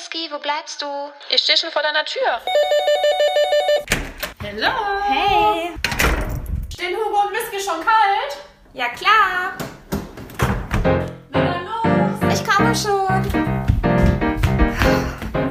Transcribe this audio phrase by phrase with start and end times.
[0.00, 0.86] Whisky, wo bleibst du?
[1.28, 2.40] Ich stehe schon vor deiner Tür.
[4.42, 4.72] Hallo.
[5.02, 5.72] Hey.
[6.72, 8.38] Stehen Hugo und Whisky schon kalt?
[8.72, 9.52] Ja, klar.
[11.30, 12.34] Na dann los.
[12.34, 13.52] Ich komme schon.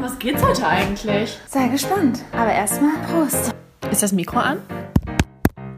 [0.02, 1.38] Was geht's heute eigentlich?
[1.48, 2.24] Sei gespannt.
[2.32, 3.54] Aber erstmal Prost.
[3.92, 4.64] Ist das Mikro an?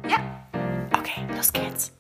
[0.08, 0.16] Ja.
[0.98, 1.92] Okay, los geht's.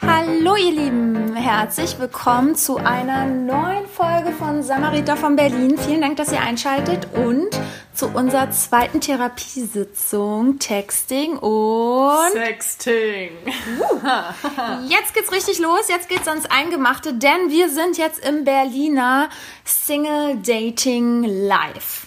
[0.00, 5.76] Hallo ihr Lieben, herzlich willkommen zu einer neuen Folge von Samariter von Berlin.
[5.76, 7.50] Vielen Dank, dass ihr einschaltet und
[7.92, 13.32] zu unserer zweiten Therapiesitzung Texting und Sexting.
[14.88, 19.28] jetzt geht's richtig los, jetzt geht's ans Eingemachte, denn wir sind jetzt im Berliner
[19.66, 22.03] Single Dating Live.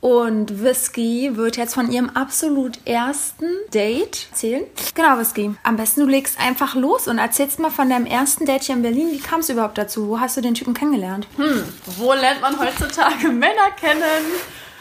[0.00, 4.64] Und Whisky wird jetzt von ihrem absolut ersten Date erzählen.
[4.94, 5.54] Genau, Whisky.
[5.64, 8.82] Am besten du legst einfach los und erzählst mal von deinem ersten Date hier in
[8.82, 9.08] Berlin.
[9.10, 10.08] Wie kam es überhaupt dazu?
[10.08, 11.26] Wo hast du den Typen kennengelernt?
[11.36, 11.64] Hm,
[11.96, 14.02] wo lernt man heutzutage Männer kennen?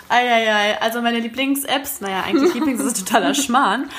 [0.10, 3.90] Eieiei, also meine Lieblings-Apps, naja, eigentlich Lieblings ist totaler Schmarrn.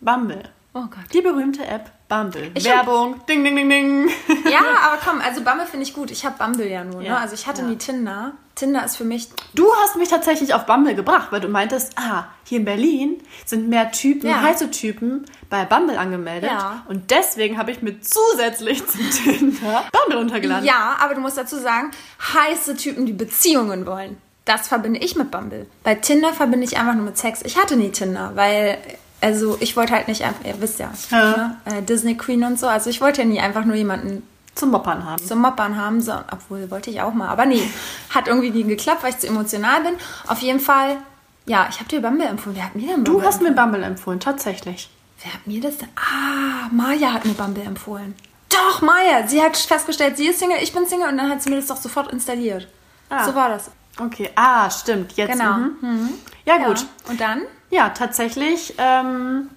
[0.00, 0.44] Bumble.
[0.72, 1.12] Oh Gott.
[1.12, 2.50] Die berühmte App Bumble.
[2.54, 3.20] Ich Werbung.
[3.28, 4.08] Ding, ding, ding, ding.
[4.50, 6.10] Ja, aber komm, also Bumble finde ich gut.
[6.10, 7.20] Ich habe Bumble ja nur, Ja, ne?
[7.20, 7.68] Also ich hatte ja.
[7.68, 8.32] nie Tinder.
[8.54, 9.28] Tinder ist für mich.
[9.54, 13.68] Du hast mich tatsächlich auf Bumble gebracht, weil du meintest, ah, hier in Berlin sind
[13.68, 14.40] mehr Typen, Ja.
[14.42, 16.50] heiße Typen bei Bumble angemeldet.
[16.50, 16.84] Ja.
[16.88, 20.64] Und deswegen habe ich mir zusätzlich zum Tinder Bumble runtergeladen.
[20.66, 21.90] Ja, aber du musst dazu sagen,
[22.34, 24.16] heiße Typen, die Beziehungen wollen.
[24.44, 25.66] Das verbinde ich mit Bumble.
[25.84, 27.42] Bei Tinder verbinde ich einfach nur mit Sex.
[27.44, 28.78] Ich hatte nie Tinder, weil,
[29.20, 31.36] also ich wollte halt nicht einfach, ihr wisst ja, Ja.
[31.36, 31.56] Ne?
[31.64, 32.66] Äh, Disney Queen und so.
[32.66, 34.22] Also ich wollte ja nie einfach nur jemanden
[34.54, 35.24] Zum Moppern haben.
[35.24, 37.28] zum Moppern haben, so, obwohl wollte ich auch mal.
[37.28, 37.62] Aber nee,
[38.10, 39.94] hat irgendwie nie geklappt, weil ich zu emotional bin.
[40.26, 40.98] Auf jeden Fall,
[41.46, 42.56] ja, ich habe dir Bumble empfohlen.
[42.56, 44.90] Wer hat mir denn Du Bumble hast mir Bumble empfohlen, tatsächlich.
[45.22, 45.88] Wer hat mir das denn?
[45.96, 48.14] Ah, Maya hat mir Bumble empfohlen.
[48.50, 49.26] Doch, Maya.
[49.26, 51.66] Sie hat festgestellt, sie ist Single, ich bin Single und dann hat sie mir das
[51.66, 52.68] doch sofort installiert.
[53.10, 53.24] Ah.
[53.24, 53.70] So war das.
[54.00, 55.12] Okay, ah, stimmt.
[55.16, 55.32] Jetzt.
[55.32, 55.56] Genau.
[55.80, 56.10] Mhm.
[56.44, 56.78] Ja, gut.
[56.80, 57.10] Ja.
[57.10, 57.42] Und dann?
[57.70, 59.50] Ja, tatsächlich ähm,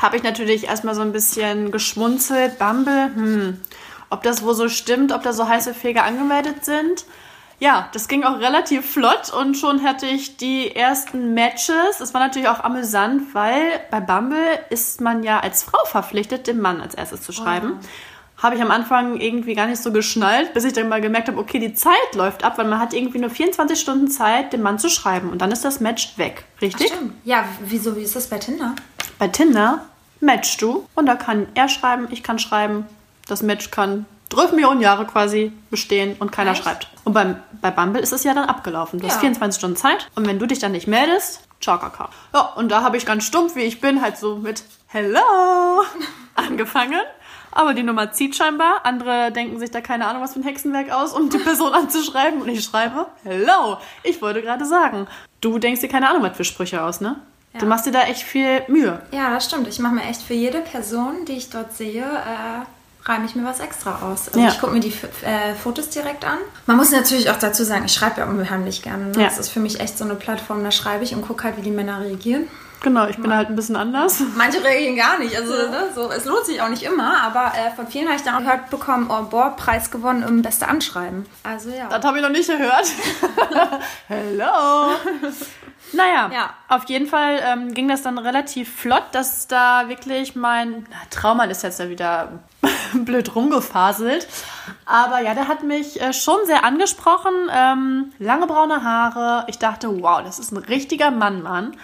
[0.00, 2.58] habe ich natürlich erstmal so ein bisschen geschmunzelt.
[2.58, 3.60] Bumble, hm,
[4.10, 7.04] ob das wohl so stimmt, ob da so heiße Feger angemeldet sind.
[7.60, 12.00] Ja, das ging auch relativ flott und schon hatte ich die ersten Matches.
[12.00, 16.60] Es war natürlich auch amüsant, weil bei Bumble ist man ja als Frau verpflichtet, dem
[16.60, 17.80] Mann als erstes zu schreiben.
[18.40, 21.38] Habe ich am Anfang irgendwie gar nicht so geschnallt, bis ich dann mal gemerkt habe,
[21.38, 24.78] okay, die Zeit läuft ab, weil man hat irgendwie nur 24 Stunden Zeit, dem Mann
[24.78, 25.30] zu schreiben.
[25.30, 26.44] Und dann ist das Match weg.
[26.62, 26.92] Richtig?
[27.24, 27.96] Ja, wieso?
[27.96, 28.74] Wie ist das bei Tinder?
[29.18, 29.84] Bei Tinder
[30.20, 32.86] matchst du und da kann er schreiben, ich kann schreiben.
[33.26, 36.62] Das Match kann 12 Millionen Jahre quasi bestehen und keiner Echt?
[36.62, 36.88] schreibt.
[37.04, 39.00] Und beim, bei Bumble ist es ja dann abgelaufen.
[39.00, 39.20] Du hast Ja.
[39.20, 42.08] 24 Stunden Zeit und wenn du dich dann nicht meldest, ciao Kakao.
[42.34, 45.18] Ja, und da habe ich ganz stumpf, wie ich bin, halt so mit Hello
[46.34, 47.00] angefangen.
[47.52, 48.80] Aber die Nummer zieht scheinbar.
[48.84, 52.42] Andere denken sich da keine Ahnung, was für ein Hexenwerk aus, um die Person anzuschreiben.
[52.42, 53.78] Und ich schreibe, hello.
[54.02, 55.06] Ich wollte gerade sagen,
[55.40, 57.16] du denkst dir keine Ahnung, was für Sprüche aus, ne?
[57.58, 59.00] Du machst dir da echt viel Mühe.
[59.10, 59.66] Ja, das stimmt.
[59.66, 63.44] Ich mache mir echt für jede Person, die ich dort sehe, äh, reime ich mir
[63.44, 64.28] was extra aus.
[64.28, 64.48] Also Ja.
[64.48, 64.92] ich gucke mir die
[65.24, 66.38] äh, Fotos direkt an.
[66.66, 69.06] Man muss natürlich auch dazu sagen, ich schreibe ja unheimlich gerne.
[69.06, 69.12] Ne?
[69.22, 69.24] Ja.
[69.24, 71.62] Das ist für mich echt so eine Plattform, da schreibe ich und gucke halt, wie
[71.62, 72.46] die Männer reagieren.
[72.80, 74.22] Genau, ich bin halt ein bisschen anders.
[74.36, 75.36] Manche reagieren gar nicht.
[75.36, 78.22] Also ne, so, es lohnt sich auch nicht immer, aber äh, von vielen habe ich
[78.22, 81.26] dann gehört bekommen, oh, boah, Preis gewonnen im Beste Anschreiben.
[81.42, 81.88] Also ja.
[81.88, 82.86] Das habe ich noch nicht gehört.
[84.08, 84.92] Hello.
[85.92, 86.50] Naja, Ja.
[86.68, 91.50] auf jeden Fall ähm, ging das dann relativ flott, dass da wirklich mein na, Traummann
[91.50, 92.40] ist jetzt ja wieder
[92.92, 94.26] blöd rumgefaselt.
[94.86, 97.32] Aber ja, der hat mich äh, schon sehr angesprochen.
[97.52, 99.44] Ähm, lange braune Haare.
[99.48, 101.76] Ich dachte, wow, das ist ein richtiger Mann, Mann.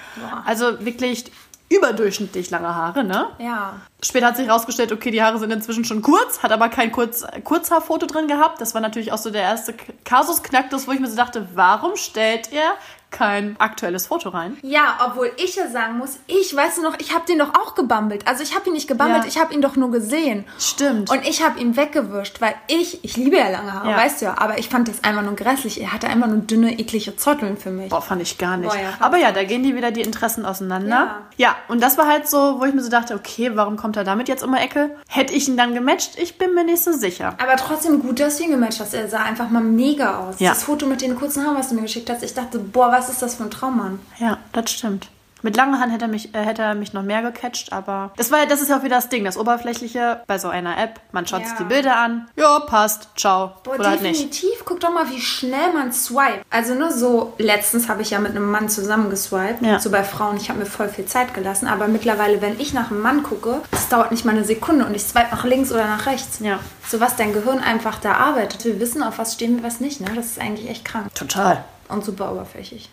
[0.45, 1.31] Also wirklich
[1.71, 3.29] überdurchschnittlich lange Haare, ne?
[3.39, 3.75] Ja.
[4.03, 7.25] Später hat sich herausgestellt, okay, die Haare sind inzwischen schon kurz, hat aber kein kurz,
[7.43, 8.61] Kurzhaarfoto drin gehabt.
[8.61, 11.97] Das war natürlich auch so der erste Kasus Knacktus, wo ich mir so dachte, warum
[11.97, 12.75] stellt er
[13.15, 14.57] kein aktuelles Foto rein?
[14.63, 18.27] Ja, obwohl ich ja sagen muss, ich weiß noch, ich habe den doch auch gebammelt.
[18.27, 19.29] Also ich habe ihn nicht gebammelt, Ja.
[19.29, 20.45] ich habe ihn doch nur gesehen.
[20.59, 21.11] Stimmt.
[21.11, 23.97] Und ich habe ihn weggewischt, weil ich, ich liebe ja lange Haare, Ja.
[23.97, 25.81] weißt du ja, aber ich fand das einfach nur grässlich.
[25.81, 27.89] Er hatte einfach nur dünne, eklige Zotteln für mich.
[27.91, 28.71] Boah, fand ich gar nicht.
[28.73, 28.91] Boah, ja.
[29.01, 31.23] Aber ja, da gehen die wieder die Interessen auseinander.
[31.37, 31.57] Ja.
[31.69, 34.29] und das war halt so, wo ich mir so dachte, okay, warum kommt er damit
[34.29, 34.91] jetzt um die Ecke?
[35.09, 36.13] Hätte ich ihn dann gematcht?
[36.19, 37.35] Ich bin mir nicht so sicher.
[37.43, 38.95] Aber trotzdem gut, dass du ihn gematcht hast.
[38.95, 40.37] Er sah einfach mal mega aus.
[40.39, 40.51] Ja.
[40.51, 43.04] Das Foto mit den kurzen Haaren, was du mir geschickt hast, ich dachte, boah, was
[43.09, 44.01] ist das für ein Traummann?
[44.19, 45.09] Ja, das stimmt.
[45.43, 48.33] Mit langer Hand hätte er mich, äh, hätte er mich noch mehr gecatcht, aber das
[48.33, 51.01] war, das ist ja auch wieder das Ding, das Oberflächliche bei so einer App.
[51.13, 51.49] Man schaut Ja.
[51.49, 53.53] sich die Bilder an, ja, passt, ciao.
[53.63, 54.21] Boah, Oder halt nicht.
[54.21, 54.65] definitiv.
[54.65, 56.47] Guck doch mal, wie schnell man swiped.
[56.49, 59.61] Also nur so, letztens habe ich ja mit einem Mann zusammen geswiped.
[59.61, 59.79] Ja.
[59.81, 61.67] So bei Frauen, ich habe mir voll viel Zeit gelassen.
[61.69, 64.95] Aber mittlerweile, wenn ich nach einem Mann gucke, das dauert nicht mal eine Sekunde und
[64.95, 66.39] ich swipe nach links oder nach rechts.
[66.41, 66.59] Ja.
[66.89, 68.65] So was dein Gehirn einfach da arbeitet.
[68.65, 70.01] Wir wissen, auf was stehen wir, was nicht.
[70.01, 70.07] Ne?
[70.17, 71.15] Das ist eigentlich echt krank.
[71.15, 71.63] Total.
[71.89, 72.91] Und super oberflächlich.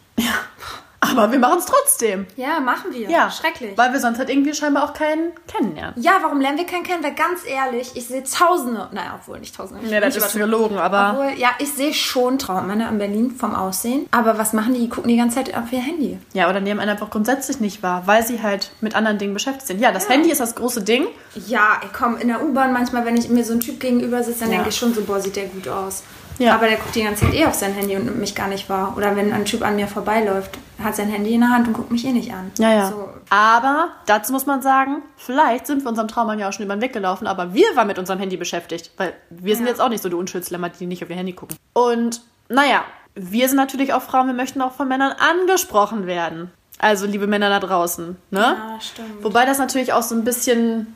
[1.03, 2.27] Aber wir machen es trotzdem.
[2.35, 3.09] Ja, machen wir.
[3.09, 3.31] Ja.
[3.31, 3.75] Schrecklich.
[3.75, 5.95] Weil wir sonst halt irgendwie scheinbar auch keinen kennenlernen.
[6.01, 7.03] Ja, warum lernen wir keinen kennen?
[7.03, 9.85] Weil ganz ehrlich, ich sehe Tausende, naja, obwohl nicht Tausende.
[9.87, 14.05] Ja, das ist gelogen, aber Obwohl, ja, ich sehe schon Traummänner in Berlin vom Aussehen.
[14.11, 14.81] Aber was machen die?
[14.81, 16.19] Die gucken die ganze Zeit auf ihr Handy.
[16.33, 19.65] ja, oder nehmen einen einfach grundsätzlich nicht wahr, weil sie halt mit anderen Dingen beschäftigt
[19.67, 19.81] sind.
[19.81, 21.07] Ja, das Handy ist das große Ding.
[21.47, 24.41] Ja, ich komme in der U-Bahn manchmal, wenn ich mir so ein Typ gegenüber sitze,
[24.41, 24.55] dann Ja.
[24.57, 26.03] denke ich schon so, boah, sieht der gut aus.
[26.41, 26.55] Ja.
[26.55, 28.67] Aber der guckt die ganze Zeit eh auf sein Handy und nimmt mich gar nicht
[28.69, 28.93] wahr.
[28.97, 31.91] Oder wenn ein Typ an mir vorbeiläuft, hat sein Handy in der Hand und guckt
[31.91, 32.51] mich eh nicht an.
[32.57, 32.87] Ja, ja.
[32.89, 33.09] So.
[33.29, 36.81] Aber dazu muss man sagen, vielleicht sind wir unserem Traummann ja auch schon über den
[36.81, 39.71] Weg gelaufen, aber wir waren mit unserem Handy beschäftigt, weil wir sind Ja.
[39.71, 41.55] jetzt auch nicht so die Unschuldslämmer, die nicht auf ihr Handy gucken.
[41.73, 42.83] Und naja,
[43.13, 46.51] wir sind natürlich auch Frauen, wir möchten auch von Männern angesprochen werden.
[46.79, 48.39] Also liebe Männer da draußen, ne?
[48.39, 49.23] Ja, stimmt.
[49.23, 50.95] Wobei das natürlich auch so ein bisschen,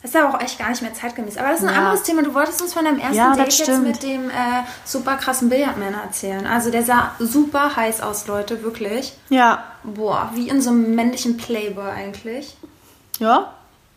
[0.00, 1.36] Das ist aber auch echt gar nicht mehr zeitgemäß.
[1.38, 1.80] Aber das ist ein Ja.
[1.80, 2.22] anderes Thema.
[2.22, 4.32] Du wolltest uns von deinem ersten Ja, Date jetzt mit dem äh,
[4.84, 6.46] super krassen Billardmänner erzählen.
[6.46, 9.14] Also der sah super heiß aus, Leute, wirklich.
[9.28, 12.56] ja, Boah, wie in so einem männlichen Playboy eigentlich.
[13.18, 13.52] ja,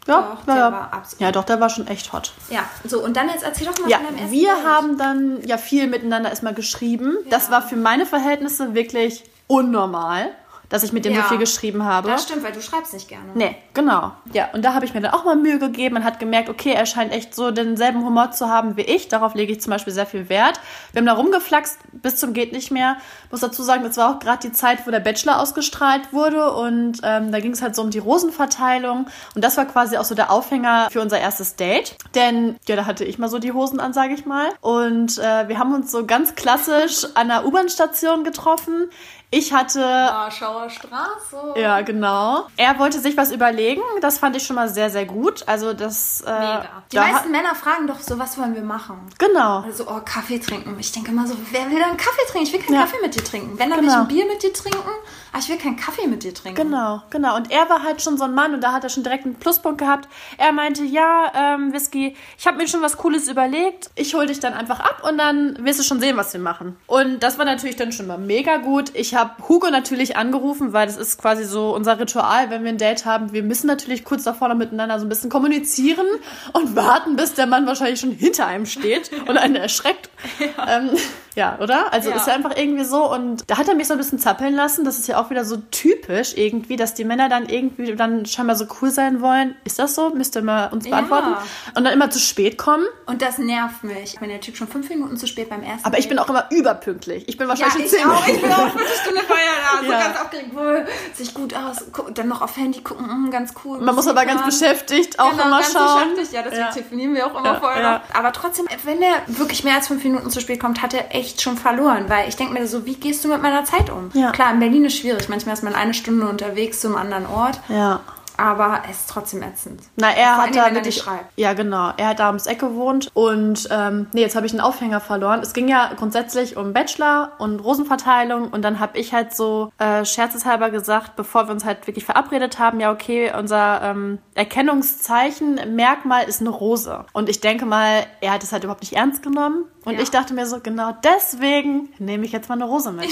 [0.08, 0.72] ja, Doch, ja, der ja.
[0.72, 2.34] war absolut- ja, doch, der war schon echt hot.
[2.50, 4.66] Ja, so und dann jetzt erzähl doch mal Ja, von deinem ersten wir Date.
[4.66, 7.16] haben dann ja viel miteinander erstmal geschrieben.
[7.30, 10.32] Das war für meine Verhältnisse wirklich unnormal,
[10.72, 11.22] dass ich mit dem Ja.
[11.24, 12.10] so viel geschrieben habe.
[12.10, 13.26] Das stimmt, weil du schreibst nicht gerne.
[13.36, 14.14] Nee, genau.
[14.34, 15.94] Ja, und da habe ich mir dann auch mal Mühe gegeben.
[15.96, 19.10] Man hat gemerkt, okay, er scheint echt so denselben Humor zu haben wie ich.
[19.10, 20.60] Darauf lege ich zum Beispiel sehr viel Wert.
[20.94, 22.98] Wir haben da rumgeflaxt bis zum geht nicht mehr.
[23.30, 27.00] Muss dazu sagen, das war auch gerade die Zeit, wo der Bachelor ausgestrahlt wurde und
[27.04, 30.16] ähm, da ging es halt so um die Rosenverteilung und das war quasi auch so
[30.16, 31.96] der Aufhänger für unser erstes Date.
[32.16, 34.48] Denn ja, da hatte ich mal so die Hosen an, sage ich mal.
[34.62, 38.90] Und äh, wir haben uns so ganz klassisch an der U-Bahn-Station getroffen.
[39.34, 41.54] Ich hatte Warschauer Straße.
[41.56, 42.48] ja, genau.
[42.58, 43.82] Er wollte sich was überlegen.
[44.02, 45.44] Das fand ich schon mal sehr, sehr gut.
[45.48, 46.20] Also das.
[46.22, 46.66] Äh, Mega.
[46.92, 48.98] Die da meisten Männer fragen doch so, was wollen wir machen?
[49.18, 49.62] Genau.
[49.62, 50.76] Also, oh, Kaffee trinken.
[50.80, 52.48] Ich denke immer so, wer will denn Kaffee trinken?
[52.48, 52.82] Ich will keinen Ja.
[52.82, 53.58] Kaffee mit dir trinken.
[53.58, 54.02] Wenn, dann will Genau.
[54.04, 54.90] ich ein Bier mit dir trinken,
[55.32, 56.62] aber ich will keinen Kaffee mit dir trinken.
[56.70, 57.36] Genau, genau.
[57.36, 59.36] Und er war halt schon so ein Mann und da hat er schon direkt einen
[59.36, 60.08] Pluspunkt gehabt.
[60.38, 63.90] Er meinte, ja, ähm, Whisky, ich habe mir schon was Cooles überlegt.
[63.96, 66.76] Ich hol dich dann einfach ab und dann wirst du schon sehen, was wir machen.
[66.88, 68.92] Und das war natürlich dann schon mal mega gut.
[68.94, 72.78] Ich habe Hugo natürlich angerufen, weil das ist quasi so unser Ritual, wenn wir ein
[72.78, 73.32] Date haben.
[73.32, 76.06] Wir müssen natürlich kurz davor noch miteinander so ein bisschen kommunizieren
[76.54, 80.10] und warten, bis der Mann wahrscheinlich schon hinter einem steht und einen erschreckt.
[80.40, 80.90] Ja, ähm,
[81.36, 81.94] ja oder?
[81.94, 82.16] Also Ja.
[82.18, 83.10] ist ja einfach irgendwie so.
[83.12, 84.84] Und da hat er mich so ein bisschen zappeln lassen.
[84.86, 88.56] Das ist ja auch wieder so typisch irgendwie, dass die Männer dann irgendwie dann scheinbar
[88.56, 89.56] so cool sein wollen.
[89.64, 90.10] Ist das so?
[90.10, 90.92] Müsst ihr mal uns Ja.
[90.92, 91.36] beantworten.
[91.76, 92.86] Und dann immer zu spät kommen.
[93.06, 96.00] Und das nervt mich, wenn der Typ schon fünf Minuten zu spät beim ersten Aber
[96.00, 97.24] ich bin auch immer überpünktlich.
[97.28, 98.28] Ich bin ja, wahrscheinlich ich schon zehn auch.
[98.28, 98.70] Ich bin auch eine
[99.02, 99.86] Stunde vorher da.
[99.86, 100.00] So Ja.
[100.00, 100.56] ganz aufgeregt.
[100.56, 101.78] Wohl, sieht gut aus.
[102.14, 103.06] Dann noch auf Handy gucken.
[103.08, 103.80] mm, ganz cool.
[103.80, 106.10] Man muss aber ganz beschäftigt auch genau, immer ganz schauen.
[106.16, 106.34] beschäftigt.
[106.34, 106.72] Ja, deswegen Ja.
[106.72, 108.02] telefonieren wir auch immer Ja, vorher ja.
[108.14, 111.42] Aber trotzdem, wenn der wirklich mehr als fünf Minuten zu spät kommt, hat er echt
[111.42, 112.06] schon verloren.
[112.08, 114.10] Weil ich denke mir so, wie gehst du mit meiner Zeit um?
[114.14, 114.32] Ja.
[114.32, 115.11] Klar, in Berlin ist schwierig.
[115.30, 117.60] Manchmal ist man eine Stunde unterwegs zum anderen Ort.
[117.70, 118.00] Ja.
[118.38, 119.82] Aber es ist trotzdem ätzend.
[119.98, 121.26] Na, er Vor hat da wirklich, schreibt.
[121.36, 124.62] ja genau, er hat da ums Eck gewohnt und ähm, nee, jetzt habe ich einen
[124.62, 125.42] Aufhänger verloren.
[125.42, 130.06] Es ging ja grundsätzlich um Bachelor und Rosenverteilung und dann habe ich halt so äh,
[130.06, 136.24] scherzeshalber gesagt, bevor wir uns halt wirklich verabredet haben, ja okay, unser ähm, Erkennungszeichen, Merkmal
[136.24, 137.06] ist eine Rose.
[137.14, 140.00] Und ich denke mal, er hat es halt überhaupt nicht ernst genommen und Ja.
[140.02, 143.10] ich dachte mir so, genau deswegen nehme ich jetzt mal eine Rose mit.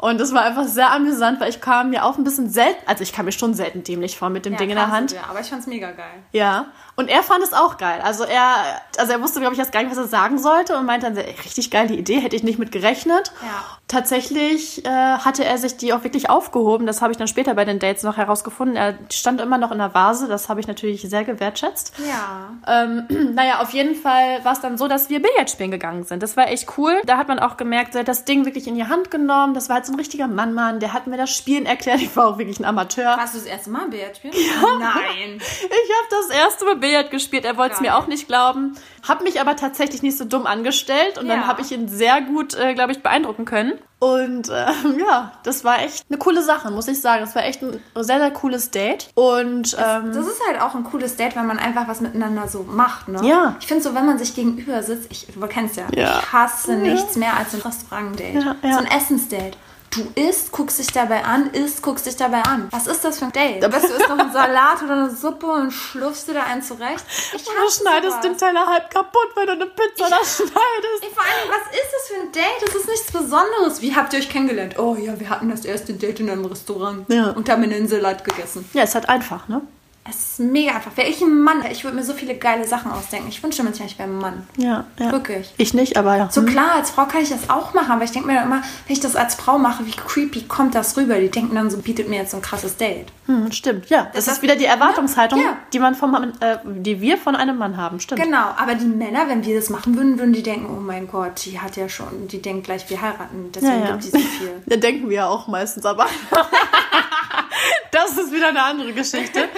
[0.00, 3.02] Und das war einfach sehr amüsant, weil ich kam mir auch ein bisschen selten, also
[3.02, 5.10] ich kam mir schon selten dämlich vor mit dem Ding in der Hand.
[5.10, 6.22] Ja, aber ich fand's mega geil.
[6.30, 6.66] Ja,
[6.98, 8.00] und er fand es auch geil.
[8.02, 8.56] Also er,
[8.98, 11.16] also er wusste, glaube ich, erst gar nicht, was er sagen sollte und meinte dann,
[11.16, 13.30] ey, richtig geile Idee, hätte ich nicht mit gerechnet.
[13.40, 13.64] Ja.
[13.86, 16.88] Tatsächlich äh, hatte er sich die auch wirklich aufgehoben.
[16.88, 18.74] Das habe ich dann später bei den Dates noch herausgefunden.
[18.76, 20.26] Er stand immer noch in der Vase.
[20.26, 21.92] Das habe ich natürlich sehr gewertschätzt.
[22.04, 22.50] Ja.
[22.66, 26.20] Ähm, naja, auf jeden Fall war es dann so, dass wir Billard spielen gegangen sind.
[26.24, 27.00] Das war echt cool.
[27.06, 29.54] Da hat man auch gemerkt, er hat das Ding wirklich in die Hand genommen.
[29.54, 30.80] Das war halt so ein richtiger Mann-Mann.
[30.80, 32.00] Der hat mir das Spielen erklärt.
[32.00, 33.16] Ich war auch wirklich ein Amateur.
[33.16, 34.34] Warst du das erste Mal Billard spielen?
[34.34, 34.78] Ja.
[34.80, 35.38] Nein.
[35.38, 37.44] Ich habe das erste Mal Billard gespielt.
[37.44, 38.76] Er wollte es mir auch nicht glauben.
[39.06, 41.46] Hab mich aber tatsächlich nicht so dumm angestellt und dann Ja.
[41.46, 43.72] habe ich ihn sehr gut, äh, glaube ich, beeindrucken können.
[44.00, 47.20] Und ähm, ja, das war echt eine coole Sache, muss ich sagen.
[47.20, 49.08] Das war echt ein sehr, sehr cooles Date.
[49.14, 52.62] Und ähm, Das ist halt auch ein cooles Date, wenn man einfach was miteinander so
[52.62, 53.20] macht, ne?
[53.26, 53.56] Ja.
[53.60, 56.18] Ich finde so, wenn man sich gegenüber sitzt, ich, du kennst ja, Ja.
[56.20, 58.34] ich hasse nichts mehr als ein Restaurant-Date.
[58.34, 58.72] Ja, ja.
[58.74, 59.56] So ein Essensdate.
[59.90, 62.68] Du isst, guckst dich dabei an, isst, guckst dich dabei an.
[62.70, 63.62] Was ist das für ein Date?
[63.62, 67.04] Weißt du, isst noch einen Salat oder eine Suppe und schlürfst dir da einen zurecht.
[67.34, 71.02] Ich Du schneidest den Teller halb kaputt, wenn du eine Pizza da schneidest.
[71.02, 72.62] Ey, vor allem, was ist das für ein Date?
[72.66, 73.80] Das ist nichts Besonderes.
[73.80, 74.78] Wie habt ihr euch kennengelernt?
[74.78, 77.30] Oh ja, wir hatten das erste Date in einem Restaurant Ja.
[77.30, 78.68] und haben einen Salat gegessen.
[78.74, 79.62] Ja, ist halt einfach, ne?
[80.08, 80.96] Es ist mega einfach.
[80.96, 83.28] Wäre ich ein Mann, ich würde mir so viele geile Sachen ausdenken.
[83.28, 84.46] Ich wünsche manchmal, ich wäre ein Mann.
[84.56, 85.12] Ja, ja.
[85.12, 85.52] Wirklich.
[85.58, 86.28] Ich nicht, aber ja.
[86.30, 88.62] So klar, als Frau kann ich das auch machen, aber ich denke mir dann immer,
[88.86, 91.18] wenn ich das als Frau mache, wie creepy kommt das rüber?
[91.18, 93.08] Die denken dann so, bietet mir jetzt so ein krasses Date.
[93.26, 94.08] Hm, stimmt, ja.
[94.14, 95.58] Das, Das ist wieder die Erwartungshaltung, Ja.
[95.72, 98.00] die man vom äh, die wir von einem Mann haben.
[98.00, 98.22] Stimmt.
[98.22, 101.44] Genau, aber die Männer, wenn wir das machen würden, würden die denken, oh mein Gott,
[101.44, 103.90] die hat ja schon, die denkt gleich, wir heiraten, deswegen ja.
[103.92, 104.48] gibt die so viel.
[104.66, 106.06] Da denken wir ja auch meistens, aber
[107.90, 109.40] das ist wieder eine andere Geschichte.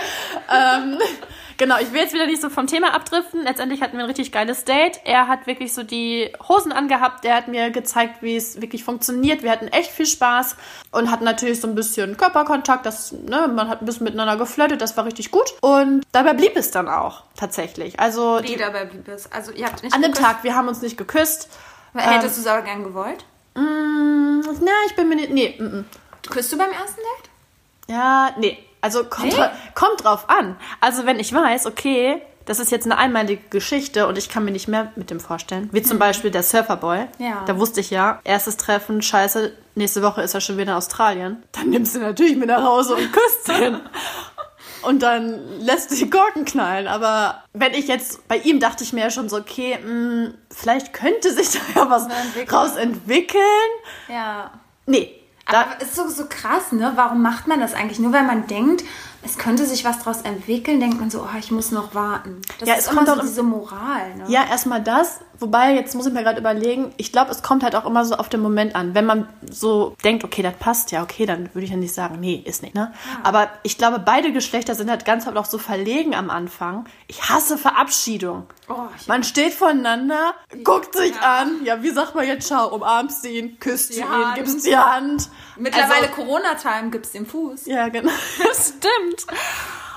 [0.51, 0.99] ähm,
[1.57, 3.43] genau, ich will jetzt wieder nicht so vom Thema abdriften.
[3.43, 5.01] Letztendlich hatten wir ein richtig geiles Date.
[5.05, 7.25] Er hat wirklich so die Hosen angehabt.
[7.25, 9.43] Er hat mir gezeigt, wie es wirklich funktioniert.
[9.43, 10.57] Wir hatten echt viel Spaß
[10.91, 12.87] und hatten natürlich so ein bisschen Körperkontakt.
[12.87, 14.81] Das, ne, man hat ein bisschen miteinander geflirtet.
[14.81, 15.55] Das war richtig gut.
[15.61, 17.99] Und dabei blieb es dann auch tatsächlich.
[18.01, 19.31] Also Wie dabei blieb es.
[19.31, 20.15] Also ihr habt nicht an dem.
[20.15, 21.49] Tag, wir haben uns nicht geküsst.
[21.95, 23.25] Hättest du es aber gern gewollt?
[23.55, 25.31] Mm, na, ich bin mir nicht.
[25.31, 25.85] Nee, mm, mm.
[26.29, 27.30] Küsst du beim ersten Date?
[27.91, 28.59] Ja, nee.
[28.81, 29.45] Also kommt, Nee?
[29.75, 30.57] kommt drauf an.
[30.81, 34.51] Also wenn ich weiß, okay, das ist jetzt eine einmalige Geschichte und ich kann mir
[34.53, 35.69] nicht mehr mit dem vorstellen.
[35.73, 37.07] Wie zum Beispiel der Surferboy.
[37.19, 37.45] Ja.
[37.47, 41.43] Da wusste ich ja, erstes Treffen, scheiße, nächste Woche ist er schon wieder in Australien.
[41.53, 43.81] Dann nimmst du natürlich mit nach Hause und küsst ihn.
[44.83, 46.89] Und dann lässt du die Korken knallen.
[46.89, 50.95] Aber wenn ich jetzt, bei ihm dachte ich mir ja schon so, okay, mh, vielleicht
[50.95, 52.57] könnte sich da ja was entwickeln.
[52.57, 53.43] raus entwickeln.
[54.09, 54.51] Ja.
[54.87, 55.20] Nee.
[55.51, 56.93] Aber ist so, so krass, ne?
[56.95, 57.99] Warum macht man das eigentlich?
[57.99, 58.85] Nur weil man denkt,
[59.23, 62.41] es könnte sich was draus entwickeln, denkt man so, oh, ich muss noch warten.
[62.59, 64.25] Das Ja, ist es immer kommt so auch im- diese Moral, ne?
[64.29, 65.21] Ja, erstmal das.
[65.39, 68.15] Wobei, jetzt muss ich mir gerade überlegen, ich glaube, es kommt halt auch immer so
[68.17, 68.95] auf den Moment an.
[68.95, 72.21] Wenn man so denkt, okay, das passt ja, okay, dann würde ich ja nicht sagen,
[72.21, 72.93] nee, ist nicht, ne?
[73.23, 76.85] Aber ich glaube, beide Geschlechter sind halt ganz oft auch so verlegen am Anfang.
[77.07, 78.47] Ich hasse Verabschiedung.
[78.69, 81.65] Oh, ich- man steht voneinander, guckt sich an.
[81.65, 84.35] Ja, wie sagt man jetzt, schau, umarmst ihn, küsst Die ihn, Hand.
[84.37, 85.31] gibst die Hand.
[85.57, 87.65] Mittlerweile Also- Corona-Time gibt's den Fuß.
[87.65, 88.13] ja, genau.
[89.15, 89.39] Das stimmt.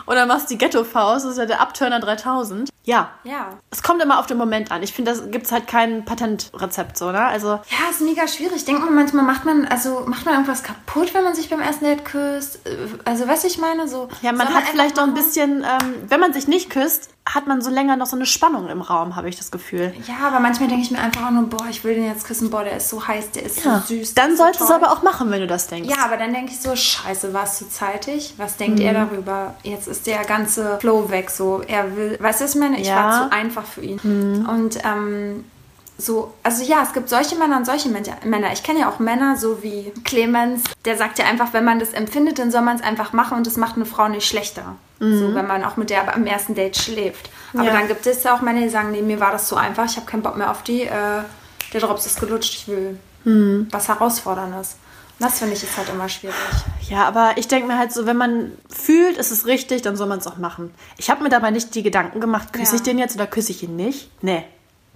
[0.05, 2.69] Oder machst die Ghetto-Faust, das ist ja der Abturner 3000.
[2.83, 3.11] Ja.
[3.23, 3.57] Ja.
[3.71, 4.83] Es kommt immer auf den Moment an.
[4.83, 7.23] Ich finde, da gibt es halt kein Patentrezept, so, ne?
[7.23, 8.65] Also, Ja, ist mega schwierig.
[8.65, 11.85] Denkt man manchmal, macht man, also macht man irgendwas kaputt, wenn man sich beim ersten
[11.85, 12.59] Date küsst?
[12.67, 14.09] Äh, Also, du, ich meine, so.
[14.21, 17.61] ja, man hat vielleicht noch ein bisschen, ähm, wenn man sich nicht küsst, hat man
[17.61, 19.93] so länger noch so eine Spannung im Raum, habe ich das Gefühl.
[20.07, 22.49] Ja, aber manchmal denke ich mir einfach auch nur, boah, ich will den jetzt küssen,
[22.49, 23.79] boah, der ist so heiß, der ist Ja.
[23.87, 24.13] so süß.
[24.13, 25.89] Dann so solltest du es aber auch machen, wenn du das denkst.
[25.89, 28.33] Ja, aber dann denke ich so, scheiße, war es zu zeitig?
[28.37, 28.85] Was denkt Mhm.
[28.85, 29.55] er darüber?
[29.63, 31.61] Jetzt ist der ganze Flow weg, so.
[31.65, 32.79] Er will, weißt du, was ich meine?
[32.81, 32.95] Ich Ja.
[32.95, 33.03] Mhm.
[33.05, 34.45] war zu einfach für ihn.
[34.45, 35.45] Und, ähm,
[35.97, 38.51] so, also ja, es gibt solche Männer und solche Männer.
[38.51, 41.93] Ich kenne ja auch Männer, so wie Clemens, der sagt ja einfach, wenn man das
[41.93, 44.75] empfindet, dann soll man es einfach machen und das macht eine Frau nicht schlechter.
[44.99, 47.29] So, wenn man auch mit der am ersten Date schläft.
[47.53, 47.67] Aber Mhm.
[47.67, 47.73] Ja.
[47.73, 49.97] dann gibt es ja auch Männer, die sagen, nee, mir war das zu einfach, ich
[49.97, 51.21] habe keinen Bock mehr auf die, äh,
[51.73, 53.67] der Drops ist gelutscht, ich will Mhm.
[53.71, 54.77] was Herausforderndes.
[55.19, 56.35] Und das finde ich ist halt immer schwierig.
[56.89, 60.07] Ja, aber ich denke mir halt so, wenn man fühlt, ist es richtig, dann soll
[60.07, 60.73] man es auch machen.
[60.97, 62.75] Ich habe mir dabei nicht die Gedanken gemacht, küsse Ja.
[62.77, 64.09] ich den jetzt oder küsse ich ihn nicht?
[64.21, 64.45] Nee.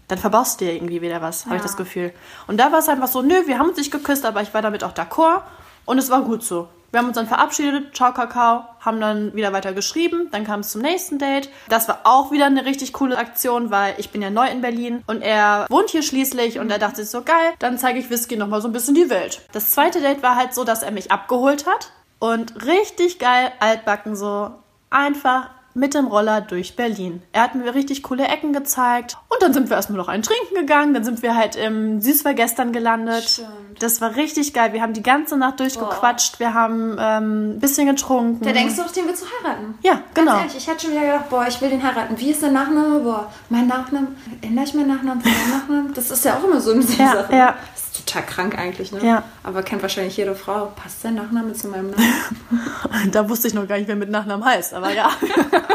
[0.07, 1.67] Dann verbaust du dir irgendwie wieder was, habe ich Ja.
[1.67, 2.13] das Gefühl.
[2.47, 4.61] Und da war es einfach so, nö, wir haben uns nicht geküsst, aber ich war
[4.61, 5.41] damit auch d'accord
[5.85, 6.69] und es war gut so.
[6.89, 10.69] Wir haben uns dann verabschiedet, ciao Kakao, haben dann wieder weiter geschrieben, dann kam es
[10.69, 11.49] zum nächsten Date.
[11.67, 15.03] Das war auch wieder eine richtig coole Aktion, weil ich bin ja neu in Berlin
[15.05, 18.37] und er wohnt hier schließlich und er dachte sich so, geil, dann zeige ich Whisky
[18.37, 19.41] nochmal so ein bisschen die Welt.
[19.51, 24.15] Das zweite Date war halt so, dass er mich abgeholt hat und richtig geil altbacken
[24.15, 24.51] so
[24.89, 27.21] einfach mit dem Roller durch Berlin.
[27.31, 30.55] Er hat mir richtig coole Ecken gezeigt und dann sind wir erstmal noch einen trinken
[30.55, 33.23] gegangen, dann sind wir halt im Süßvergestern gelandet.
[33.29, 33.47] Stimmt.
[33.79, 34.73] Das war richtig geil.
[34.73, 38.43] Wir haben die ganze Nacht durchgequatscht, wir haben ähm, ein bisschen getrunken.
[38.43, 39.77] Da denkst du doch, den willst du heiraten.
[39.83, 40.31] Ja, genau.
[40.31, 42.19] Ganz ehrlich, ich hätte schon wieder gedacht, boah, ich will den heiraten.
[42.19, 42.99] Wie ist der Nachname?
[42.99, 44.07] Boah, mein Nachname,
[44.41, 45.93] ändere ich meinen Nachnamen von meinem Nachnamen?
[45.93, 47.35] Das ist ja auch immer so eine Ja, Sache.
[47.35, 47.55] ja.
[47.75, 48.99] Das ist total krank eigentlich, ne?
[49.05, 49.23] Ja.
[49.43, 50.71] Aber kennt wahrscheinlich jede Frau.
[50.75, 52.03] Passt der Nachname zu meinem Namen?
[53.11, 55.09] Da wusste ich noch gar nicht, wer mit Nachnamen heißt, aber ja.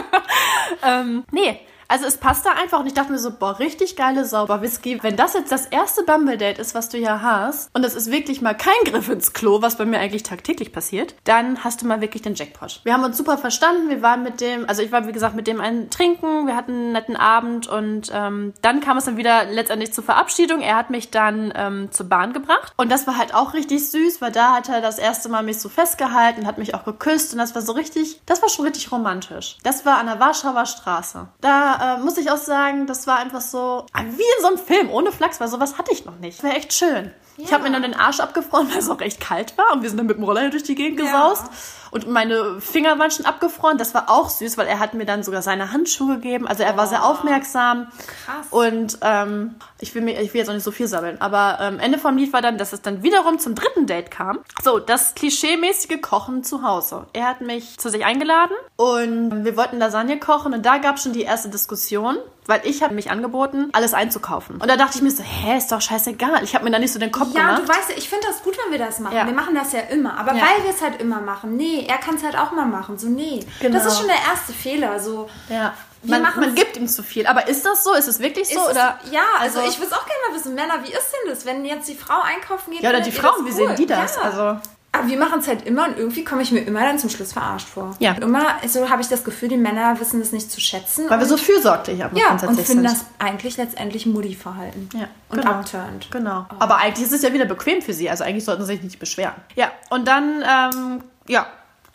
[0.83, 1.61] ähm, nee,
[1.93, 4.99] also es passte einfach und ich dachte mir so, boah, richtig geile sauber Whisky.
[5.03, 8.41] Wenn das jetzt das erste Bumble-Date ist, was du hier hast, und es ist wirklich
[8.41, 12.01] mal kein Griff ins Klo, was bei mir eigentlich tagtäglich passiert, dann hast du mal
[12.01, 12.81] wirklich den Jackpot.
[12.85, 15.47] Wir haben uns super verstanden, wir waren mit dem, also ich war wie gesagt mit
[15.47, 19.45] dem einen trinken, wir hatten einen netten Abend und ähm, dann kam es dann wieder
[19.45, 20.61] letztendlich zur Verabschiedung.
[20.61, 24.21] Er hat mich dann ähm, zur Bahn gebracht und das war halt auch richtig süß,
[24.21, 27.39] weil da hat er das erste Mal mich so festgehalten, hat mich auch geküsst und
[27.39, 29.59] das war so richtig, das war schon richtig romantisch.
[29.63, 31.29] Das war an der Warschauer Straße.
[31.43, 34.47] Da da äh, muss ich auch sagen, das war einfach so ah, wie in so
[34.49, 36.43] einem Film, ohne Flachs, weil sowas hatte ich noch nicht.
[36.43, 37.11] Wäre echt schön.
[37.39, 39.89] Ich habe mir dann den Arsch abgefroren, weil es auch recht kalt war und wir
[39.89, 41.47] sind dann mit dem Roller durch die Gegend gesaust.
[41.93, 43.77] Und meine Finger waren schon abgefroren.
[43.77, 46.49] Das war auch süß, weil er hat mir dann sogar seine Handschuhe gegeben.
[46.49, 47.89] Also er war sehr aufmerksam.
[48.25, 48.47] Krass.
[48.51, 51.21] Und ähm, ich, will mir, ich will jetzt auch nicht so viel sammeln.
[51.21, 54.39] Aber ähm, Ende vom Lied war dann, dass es dann wiederum zum dritten Date kam.
[54.63, 57.07] So, das klischeemäßige Kochen zu Hause.
[57.13, 60.55] Er hat mich zu sich eingeladen und wir wollten Lasagne kochen.
[60.55, 62.17] Und da gab es schon die erste Diskussion.
[62.47, 64.57] Weil ich habe mich angeboten, alles einzukaufen.
[64.61, 66.43] Und da dachte ich mir so, hä, ist doch scheißegal.
[66.43, 67.63] Ich habe mir da nicht so den Kopf Ja, gemacht.
[67.63, 69.15] du weißt ja, ich finde das gut, wenn wir das machen.
[69.17, 69.27] Ja.
[69.27, 70.19] Wir machen das ja immer.
[70.19, 70.43] Aber Ja.
[70.43, 72.99] weil wir es halt immer machen, nee, er kann es halt auch mal machen.
[72.99, 73.47] So, nee.
[73.61, 73.79] Genau.
[73.79, 74.99] Das ist schon der erste Fehler.
[74.99, 75.73] So, ja.
[76.03, 77.29] Wir Man, man gibt ihm zu viel.
[77.29, 77.95] Aber ist das so?
[77.95, 78.59] Ist es wirklich so?
[78.59, 78.99] Ist oder?
[79.05, 81.47] es, ja, also, ich würde es auch gerne mal wissen, Männer, wie ist denn das,
[81.47, 82.83] wenn jetzt die Frau einkaufen geht?
[82.83, 83.77] Ja, oder die Frauen, wie das sehen cool?
[83.77, 84.17] die das?
[84.17, 84.23] Ja.
[84.23, 84.61] Also.
[85.07, 87.69] Wir machen es halt immer und irgendwie komme ich mir immer dann zum Schluss verarscht
[87.69, 87.95] vor.
[87.99, 88.13] Ja.
[88.13, 91.09] Immer so habe ich das Gefühl, die Männer wissen das nicht zu schätzen.
[91.09, 94.89] Weil wir so fürsorglich aber ja, und finden das eigentlich letztendlich Mutti-Verhalten.
[94.95, 95.53] Ja, Und genau.
[95.53, 96.09] abturnt.
[96.11, 96.47] Genau.
[96.59, 98.09] Aber eigentlich ist es ja wieder bequem für sie.
[98.11, 99.35] Also eigentlich sollten sie sich nicht beschweren.
[99.55, 101.47] Ja, und dann, ähm, ja,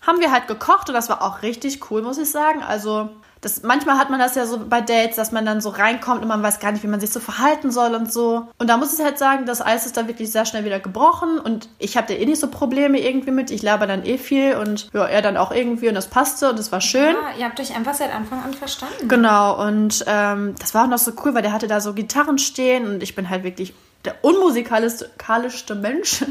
[0.06, 2.64] haben wir halt gekocht und das war auch richtig cool, muss ich sagen.
[2.64, 3.10] Also
[3.48, 6.28] das, manchmal hat man das ja so bei Dates, dass man dann so reinkommt und
[6.28, 8.48] man weiß gar nicht, wie man sich so verhalten soll und so.
[8.58, 11.40] Und da muss ich halt sagen, das Eis ist da wirklich sehr schnell wieder gebrochen
[11.40, 13.50] und ich habe da eh nicht so Probleme irgendwie mit.
[13.50, 16.60] Ich laber dann eh viel und ja, er dann auch irgendwie und das passte und
[16.60, 17.16] das war schön.
[17.16, 19.08] Ja, ihr habt euch einfach seit Anfang an verstanden.
[19.08, 22.40] Genau, und ähm, das war auch noch so cool, weil der hatte da so Gitarren
[22.40, 23.74] stehen und ich bin halt wirklich
[24.08, 26.24] der unmusikalischste Mensch,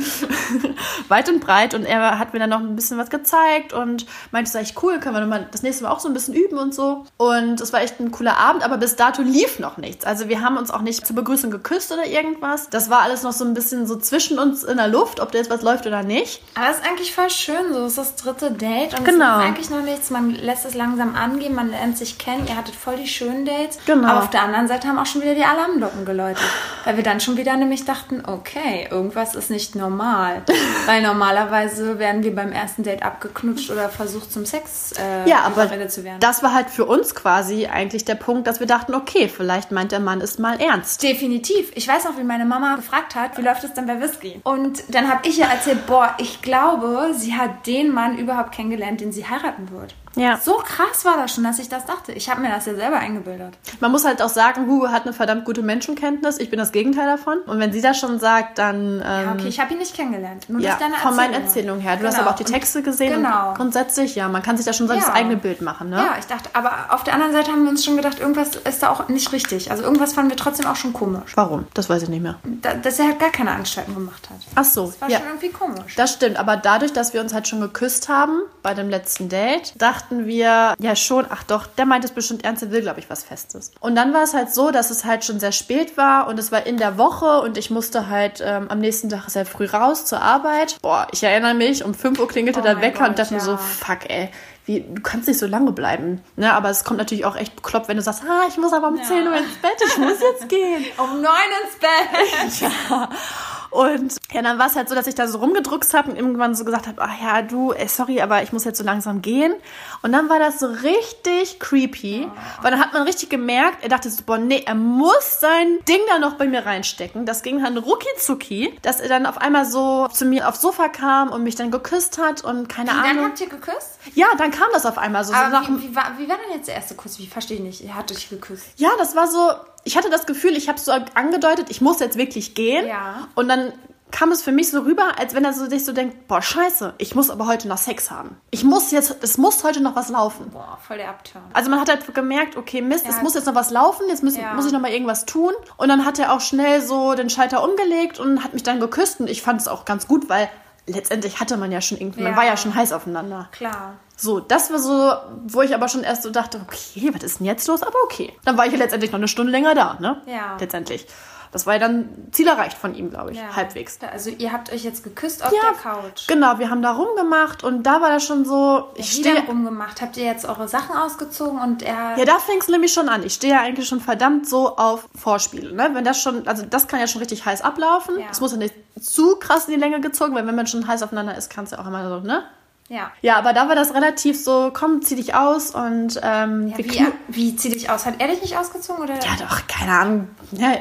[1.08, 1.74] weit und breit.
[1.74, 4.82] Und er hat mir dann noch ein bisschen was gezeigt und meinte, das ist echt
[4.82, 7.04] cool, können wir das nächste Mal auch so ein bisschen üben und so.
[7.16, 10.04] Und es war echt ein cooler Abend, aber bis dato lief noch nichts.
[10.04, 12.70] Also wir haben uns auch nicht zur Begrüßung geküsst oder irgendwas.
[12.70, 15.38] Das war alles noch so ein bisschen so zwischen uns in der Luft, ob da
[15.38, 16.40] jetzt was läuft oder nicht.
[16.54, 19.38] Aber es ist eigentlich voll schön, so es ist das dritte Date und Genau.
[19.38, 20.10] es ist eigentlich noch nichts.
[20.10, 22.46] Man lässt es langsam angehen, man lernt sich kennen.
[22.48, 23.78] Ihr hattet voll die schönen Dates.
[23.86, 24.08] Genau.
[24.08, 26.42] Aber auf der anderen Seite haben auch schon wieder die Alarmglocken geläutet.
[26.84, 30.42] Weil wir dann schon wieder nämlich dachten, okay, irgendwas ist nicht normal.
[30.86, 35.66] Weil normalerweise werden wir beim ersten Date abgeknutscht oder versucht zum Sex äh, Ja, aber
[35.88, 36.20] zu werden.
[36.20, 39.92] das war halt für uns quasi eigentlich der Punkt, dass wir dachten, okay, vielleicht meint
[39.92, 41.02] der Mann es mal ernst.
[41.02, 41.72] Definitiv.
[41.74, 44.40] Ich weiß noch, wie meine Mama gefragt hat, wie läuft es denn bei Whisky?
[44.44, 49.00] Und dann habe ich ihr erzählt, boah, ich glaube, sie hat den Mann überhaupt kennengelernt,
[49.00, 49.94] den sie heiraten wird.
[50.16, 50.38] Ja.
[50.42, 52.12] So krass war das schon, dass ich das dachte.
[52.12, 53.54] Ich habe mir das ja selber eingebildet.
[53.80, 56.38] Man muss halt auch sagen, Hugo hat eine verdammt gute Menschenkenntnis.
[56.38, 57.38] Ich bin das Gegenteil davon.
[57.46, 60.48] Und wenn sie das schon sagt, dann Ja, ähm, okay, ich habe ihn nicht kennengelernt.
[60.48, 61.46] Nur ja, durch deine von meinen Erzählung.
[61.46, 61.96] Erzählungen her.
[61.96, 62.22] Du hast Genau.
[62.26, 63.12] aber auch die Texte gesehen.
[63.22, 63.50] Genau.
[63.50, 65.12] Und grundsätzlich, ja, man kann sich da schon so das Ja.
[65.12, 65.96] eigene Bild machen, ne?
[65.96, 68.82] Ja, ich dachte, aber auf der anderen Seite haben wir uns schon gedacht, irgendwas ist
[68.82, 69.70] da auch nicht richtig.
[69.70, 71.32] Also irgendwas fanden wir trotzdem auch schon komisch.
[71.34, 71.66] Warum?
[71.74, 72.36] Das weiß ich nicht mehr.
[72.62, 74.38] Da, dass er halt gar keine Anstalten gemacht hat.
[74.54, 75.18] Ach so, Das war ja.
[75.18, 75.94] schon irgendwie komisch.
[75.96, 79.74] Das stimmt, aber dadurch, dass wir uns halt schon geküsst haben bei dem letzten Date,
[80.06, 83.10] dachten wir ja schon, ach doch, der meint es bestimmt ernst, der will, glaube ich,
[83.10, 83.72] was Festes.
[83.80, 86.52] Und dann war es halt so, dass es halt schon sehr spät war und es
[86.52, 90.04] war in der Woche und ich musste halt ähm, am nächsten Tag sehr früh raus
[90.04, 90.78] zur Arbeit.
[90.80, 93.40] Boah, ich erinnere mich, um 5 Uhr klingelte Oh der Wecker Gott, und dachte mir
[93.40, 93.44] ja.
[93.44, 94.30] so, fuck, ey.
[94.64, 96.22] Wie, du kannst nicht so lange bleiben.
[96.36, 96.52] Ne?
[96.52, 99.02] Aber es kommt natürlich auch echt bekloppt, wenn du sagst, ah, ich muss aber um
[99.02, 100.84] 10 Uhr ins Bett, ich muss jetzt gehen.
[100.98, 102.70] Um neun ins Bett.
[103.70, 106.54] Und ja, dann war es halt so, dass ich da so rumgedruckst habe und irgendwann
[106.54, 109.54] so gesagt habe, ach ja, du, ey, sorry, aber ich muss jetzt so langsam gehen.
[110.02, 112.28] Und dann war das so richtig creepy,
[112.62, 116.00] weil dann hat man richtig gemerkt, er dachte so, boah, nee, er muss sein Ding
[116.10, 117.24] da noch bei mir reinstecken.
[117.26, 120.88] Das ging dann rucki zucki, dass er dann auf einmal so zu mir aufs Sofa
[120.88, 123.24] kam und mich dann geküsst hat und keine Und dann Ahnung.
[123.24, 123.98] habt ihr geküsst?
[124.14, 125.32] Ja, dann kam das auf einmal so.
[125.32, 127.18] so Aber nach, wie, wie, war, wie war denn jetzt der erste Kuss?
[127.18, 127.84] Wie verstehe ich nicht?
[127.84, 128.66] Er hat dich geküsst.
[128.76, 129.52] ja, das war so,
[129.84, 132.86] ich hatte das Gefühl, ich habe so angedeutet, ich muss jetzt wirklich gehen.
[132.86, 133.28] Ja.
[133.34, 133.72] Und dann
[134.10, 136.94] kam es für mich so rüber, als wenn er so sich so denkt, boah, scheiße,
[136.98, 138.36] ich muss aber heute noch Sex haben.
[138.50, 140.50] Ich muss jetzt, es muss heute noch was laufen.
[140.50, 141.42] Boah, voll der Abturn.
[141.52, 143.22] Also man hat halt gemerkt, okay, Mist, es Ja.
[143.22, 144.54] muss jetzt noch was laufen, jetzt muss, Ja.
[144.54, 145.52] muss ich noch mal irgendwas tun.
[145.76, 149.20] Und dann hat er auch schnell so den Schalter umgelegt und hat mich dann geküsst.
[149.20, 150.48] Und ich fand es auch ganz gut, weil
[150.86, 152.38] letztendlich hatte man ja schon irgendwie, man Ja.
[152.38, 153.48] war ja schon heiß aufeinander.
[153.52, 153.94] Klar.
[154.16, 155.12] So, das war so,
[155.46, 157.82] wo ich aber schon erst so dachte, okay, was ist denn jetzt los?
[157.82, 158.32] Aber okay.
[158.44, 160.22] Dann war ich ja letztendlich noch eine Stunde länger da, ne?
[160.26, 160.56] Ja.
[160.58, 161.06] Letztendlich.
[161.52, 163.38] Das war ja dann Ziel erreicht von ihm, glaube ich.
[163.38, 163.54] Ja.
[163.56, 163.98] Halbwegs.
[164.12, 166.26] Also ihr habt euch jetzt geküsst auf Ja, der Couch.
[166.26, 169.46] genau, wir haben da rumgemacht und da war das schon so, ich denn stehe.
[169.46, 170.00] rumgemacht?
[170.02, 172.16] Habt ihr jetzt eure Sachen ausgezogen und er...
[172.16, 173.22] Ja, da fing es nämlich schon an.
[173.24, 175.72] Ich stehe ja eigentlich schon verdammt so auf Vorspiele.
[175.72, 175.90] Ne?
[175.92, 178.18] Wenn das schon, also das kann ja schon richtig heiß ablaufen.
[178.18, 178.26] Ja.
[178.30, 181.02] Es muss ja nicht zu krass in die Länge gezogen, weil wenn man schon heiß
[181.02, 182.44] aufeinander ist, kann es ja auch immer so, ne?
[182.88, 183.10] ja.
[183.20, 187.06] Ja, aber da war das relativ so, komm, zieh dich aus und ähm, Ja, wie,
[187.28, 188.06] wie zieh dich aus?
[188.06, 189.02] Hat er dich nicht ausgezogen?
[189.02, 189.14] Oder?
[189.14, 190.28] Ja, doch, keine Ahnung.
[190.52, 190.76] Ja,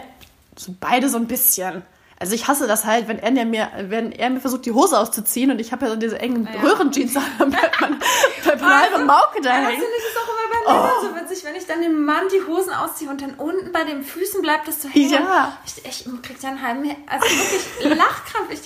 [0.57, 1.83] so beide so ein bisschen.
[2.17, 5.51] Also ich hasse das halt, wenn er mir, wenn er mir versucht, die Hose auszuziehen
[5.51, 6.61] und ich habe ja so diese engen Ja.
[6.61, 7.99] Röhrenjeans an, dann bleibt man,
[8.43, 9.79] bleibt man halbe Mauke da Hast du hängen.
[9.81, 12.71] nicht das auch immer bei immer so witzig, wenn ich dann dem Mann die Hosen
[12.73, 15.11] ausziehe und dann unten bei den Füßen bleibt das so hängen.
[15.11, 15.57] Ja.
[15.65, 18.49] Ich, ich krieg ja einen halben, also wirklich Lachkrampf.
[18.51, 18.61] Ich,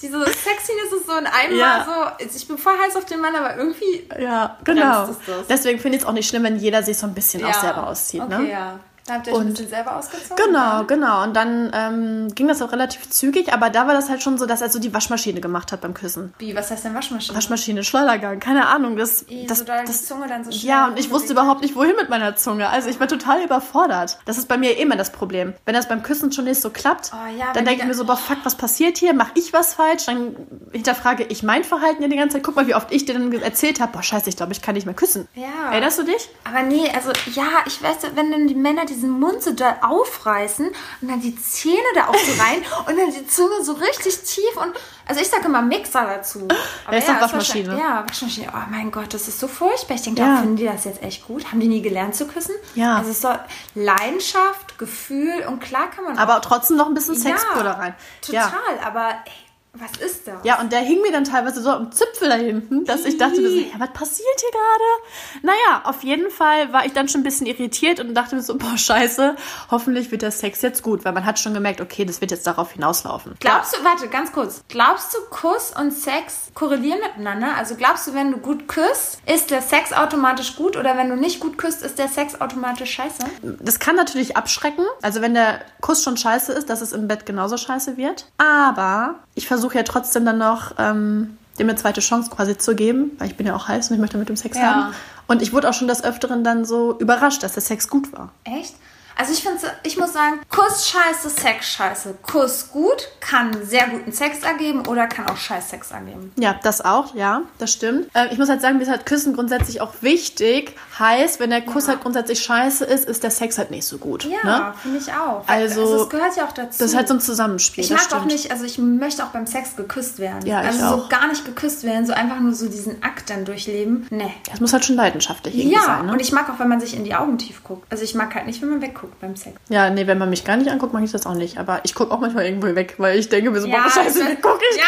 [0.00, 1.66] diese Sexiness ist so in einem Ja.
[1.78, 5.08] Mal so, also ich bin voll heiß auf den Mann, aber irgendwie Ja, genau.
[5.08, 5.46] Das.
[5.48, 7.86] Deswegen finde ich es auch nicht schlimm, wenn jeder sich so ein bisschen auch selber
[7.88, 8.22] auszieht.
[8.22, 8.50] Okay, ne?
[8.50, 8.80] ja.
[9.08, 10.36] Da habt ihr euch ein Und- bisschen selber ausgezogen?
[10.46, 11.22] Genau, genau.
[11.24, 14.46] Und dann ähm, ging das auch relativ zügig, aber da war das halt schon so,
[14.46, 16.34] dass er so die Waschmaschine gemacht hat beim Küssen.
[16.38, 17.34] Wie, was heißt denn Waschmaschine?
[17.36, 18.96] Waschmaschine, Schleudergang, keine Ahnung.
[18.96, 21.62] Das, Wie, das, so doll das, die Zunge dann so ja, und ich wusste überhaupt
[21.62, 22.68] nicht, wohin mit meiner Zunge.
[22.68, 24.18] Also ich war total überfordert.
[24.26, 25.54] Das ist bei mir immer das Problem.
[25.64, 27.98] Wenn das beim Küssen schon nicht so klappt, Oh ja, dann denke ich mir da-
[27.98, 29.14] so, boah, fuck, was passiert hier?
[29.14, 30.06] Mach ich was falsch?
[30.06, 30.36] Dann
[30.72, 32.42] hinterfrage ich mein Verhalten ja die ganze Zeit.
[32.44, 34.74] Guck mal, wie oft ich dir dann erzählt habe, boah, scheiße, ich glaube, ich kann
[34.74, 35.28] nicht mehr küssen.
[35.34, 35.70] Ja.
[35.70, 36.28] Erinnerst du dich?
[36.44, 40.66] Aber nee, also ja, ich weiß, wenn dann die Männer diesen Mund so doll aufreißen
[41.00, 44.56] und dann die Zähne da auch so rein und dann die Zunge so richtig tief
[44.56, 44.72] und
[45.06, 46.46] also ich sage immer Mixer dazu.
[46.86, 47.78] Aber ist doch ist Waschmaschine.
[47.78, 48.48] Ja, Waschmaschine.
[48.54, 49.94] Oh mein Gott, das ist so furchtbar.
[49.94, 50.34] Ich denke, Ja.
[50.34, 50.40] ja.
[50.40, 51.46] finden die das jetzt echt gut?
[51.50, 52.54] Haben die nie gelernt zu küssen?
[52.74, 52.96] Ja.
[52.98, 53.38] Also es soll
[53.74, 57.94] Leidenschaft, Gefühl und klar kann man Aber trotzdem noch ein bisschen ja, Sexpuder rein.
[58.20, 58.86] Total, Ja.
[58.86, 59.32] aber ey,
[59.78, 60.34] was ist das?
[60.44, 63.40] Ja, und der hing mir dann teilweise so am Zipfel da hinten, dass ich dachte
[63.40, 65.42] mir so, ja, was passiert hier gerade?
[65.42, 68.56] Naja, auf jeden Fall war ich dann schon ein bisschen irritiert und dachte mir so,
[68.56, 69.36] boah, scheiße,
[69.70, 72.46] hoffentlich wird der Sex jetzt gut, weil man hat schon gemerkt, okay, das wird jetzt
[72.46, 73.34] darauf hinauslaufen.
[73.40, 74.62] Glaubst du, warte, ganz kurz.
[74.68, 77.56] Glaubst du, Kuss und Sex korrelieren miteinander?
[77.56, 81.16] Also glaubst du, wenn du gut küsst, ist der Sex automatisch gut oder wenn du
[81.16, 83.24] nicht gut küsst, ist der Sex automatisch scheiße?
[83.60, 87.26] Das kann natürlich abschrecken, also wenn der Kuss schon scheiße ist, dass es im Bett
[87.26, 88.26] genauso scheiße wird.
[88.38, 93.12] Aber ich versuche ja trotzdem dann noch, ähm, dem eine zweite Chance quasi zu geben,
[93.18, 94.62] weil ich bin ja auch heiß und ich möchte mit dem Sex Ja.
[94.62, 94.94] haben.
[95.26, 98.30] Und ich wurde auch schon des Öfteren dann so überrascht, dass der Sex gut war.
[98.44, 98.74] Echt?
[99.20, 102.14] Also ich finde, ich muss sagen, Kuss scheiße, Sex scheiße.
[102.22, 106.32] Kuss gut, kann sehr guten Sex ergeben oder kann auch scheiß Sex ergeben.
[106.36, 108.08] Ja, das auch, ja, das stimmt.
[108.14, 110.76] Äh, ich muss halt sagen, mir ist halt Küssen grundsätzlich auch wichtig.
[111.00, 114.24] Heißt, wenn der Kuss halt grundsätzlich scheiße ist, ist der Sex halt nicht so gut.
[114.24, 114.74] Ja, Ne?
[114.80, 115.46] finde ich auch.
[115.48, 116.78] Weil- Also, es gehört ja auch dazu.
[116.78, 117.82] Das ist halt so ein Zusammenspiel.
[117.82, 118.20] Ich das mag stimmt.
[118.22, 120.46] auch nicht, also ich möchte auch beim Sex geküsst werden.
[120.46, 123.44] Ja, ich also so gar nicht geküsst werden, so einfach nur so diesen Akt dann
[123.44, 124.06] durchleben.
[124.10, 124.32] Nee.
[124.48, 126.06] Das muss halt schon leidenschaftlich Ja, sein.
[126.06, 126.12] Ne?
[126.12, 127.84] und ich mag auch, wenn man sich in die Augen tief guckt.
[127.90, 129.56] Also ich mag halt nicht, wenn man wegguckt beim Sex.
[129.68, 131.58] ja, nee, wenn man mich gar nicht anguckt, mache ich das auch nicht.
[131.58, 134.36] Aber ich gucke auch manchmal irgendwo weg, weil ich denke mir so, boah, scheiße, wie
[134.36, 134.76] gucke ich?
[134.78, 134.84] Ja,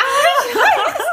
[0.50, 1.04] ich weiß.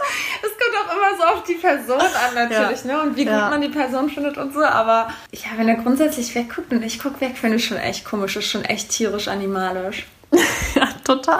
[0.44, 2.94] Es kommt auch immer so auf die Person an natürlich, Ja.
[2.96, 3.02] ne?
[3.02, 3.50] Und wie gut Ja.
[3.50, 4.64] man die Person findet und so.
[4.64, 8.36] Aber ja, wenn er grundsätzlich wegguckt und ich gucke weg, finde ich schon echt komisch.
[8.36, 10.08] Ist schon echt tierisch animalisch.
[10.76, 11.40] Ja, total.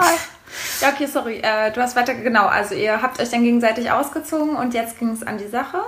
[0.80, 1.38] Ja, okay, sorry.
[1.42, 2.46] Äh, du hast weiter, genau.
[2.46, 5.78] Also ihr habt euch dann gegenseitig ausgezogen und jetzt ging es an die Sache.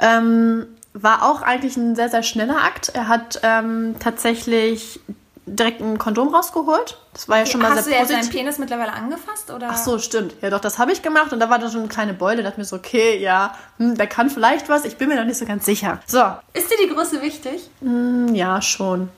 [0.00, 2.90] Ähm, war auch eigentlich ein sehr, sehr schneller Akt.
[2.94, 5.00] Er hat ähm, tatsächlich
[5.46, 6.98] direkt ein Kondom rausgeholt.
[7.14, 8.38] Das war ja schon mal Hast du sehr jetzt deinen positiv.
[8.40, 9.50] Penis mittlerweile angefasst?
[9.50, 9.68] Oder?
[9.70, 10.34] Ach so, stimmt.
[10.40, 12.38] Ja, doch, das habe ich gemacht und da war dann schon eine kleine Beule.
[12.38, 14.84] Da dachte ich mir so, okay, ja, hm, der kann vielleicht was.
[14.84, 16.00] Ich bin mir noch nicht so ganz sicher.
[16.06, 17.68] So, Ist dir die Größe wichtig?
[17.80, 19.08] hm, ja, schon.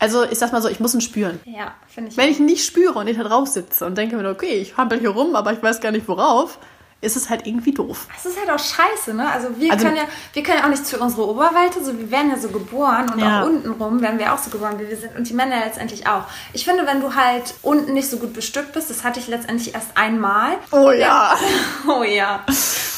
[0.00, 1.38] Also, ich sag mal so, ich muss ihn spüren.
[1.44, 2.16] Ja, finde ich.
[2.16, 2.30] Wenn auch.
[2.30, 4.98] ich ihn nicht spüre und ich da drauf sitze und denke mir, okay, ich hampel
[4.98, 6.58] hier rum, aber ich weiß gar nicht worauf,
[7.02, 8.06] ist es halt irgendwie doof.
[8.14, 9.30] Das ist halt auch scheiße, ne?
[9.30, 10.02] Also wir Also- können ja,
[10.34, 13.18] wir können ja auch nicht zu unserer Oberweite, so wir werden ja so geboren und
[13.20, 13.40] Ja.
[13.42, 16.06] auch unten rum werden wir auch so geboren, wie wir sind und die Männer letztendlich
[16.06, 16.24] auch.
[16.52, 19.74] Ich finde, wenn du halt unten nicht so gut bestückt bist, das hatte ich letztendlich
[19.74, 20.58] erst einmal.
[20.72, 21.34] Oh ja.
[21.88, 22.44] Oh ja,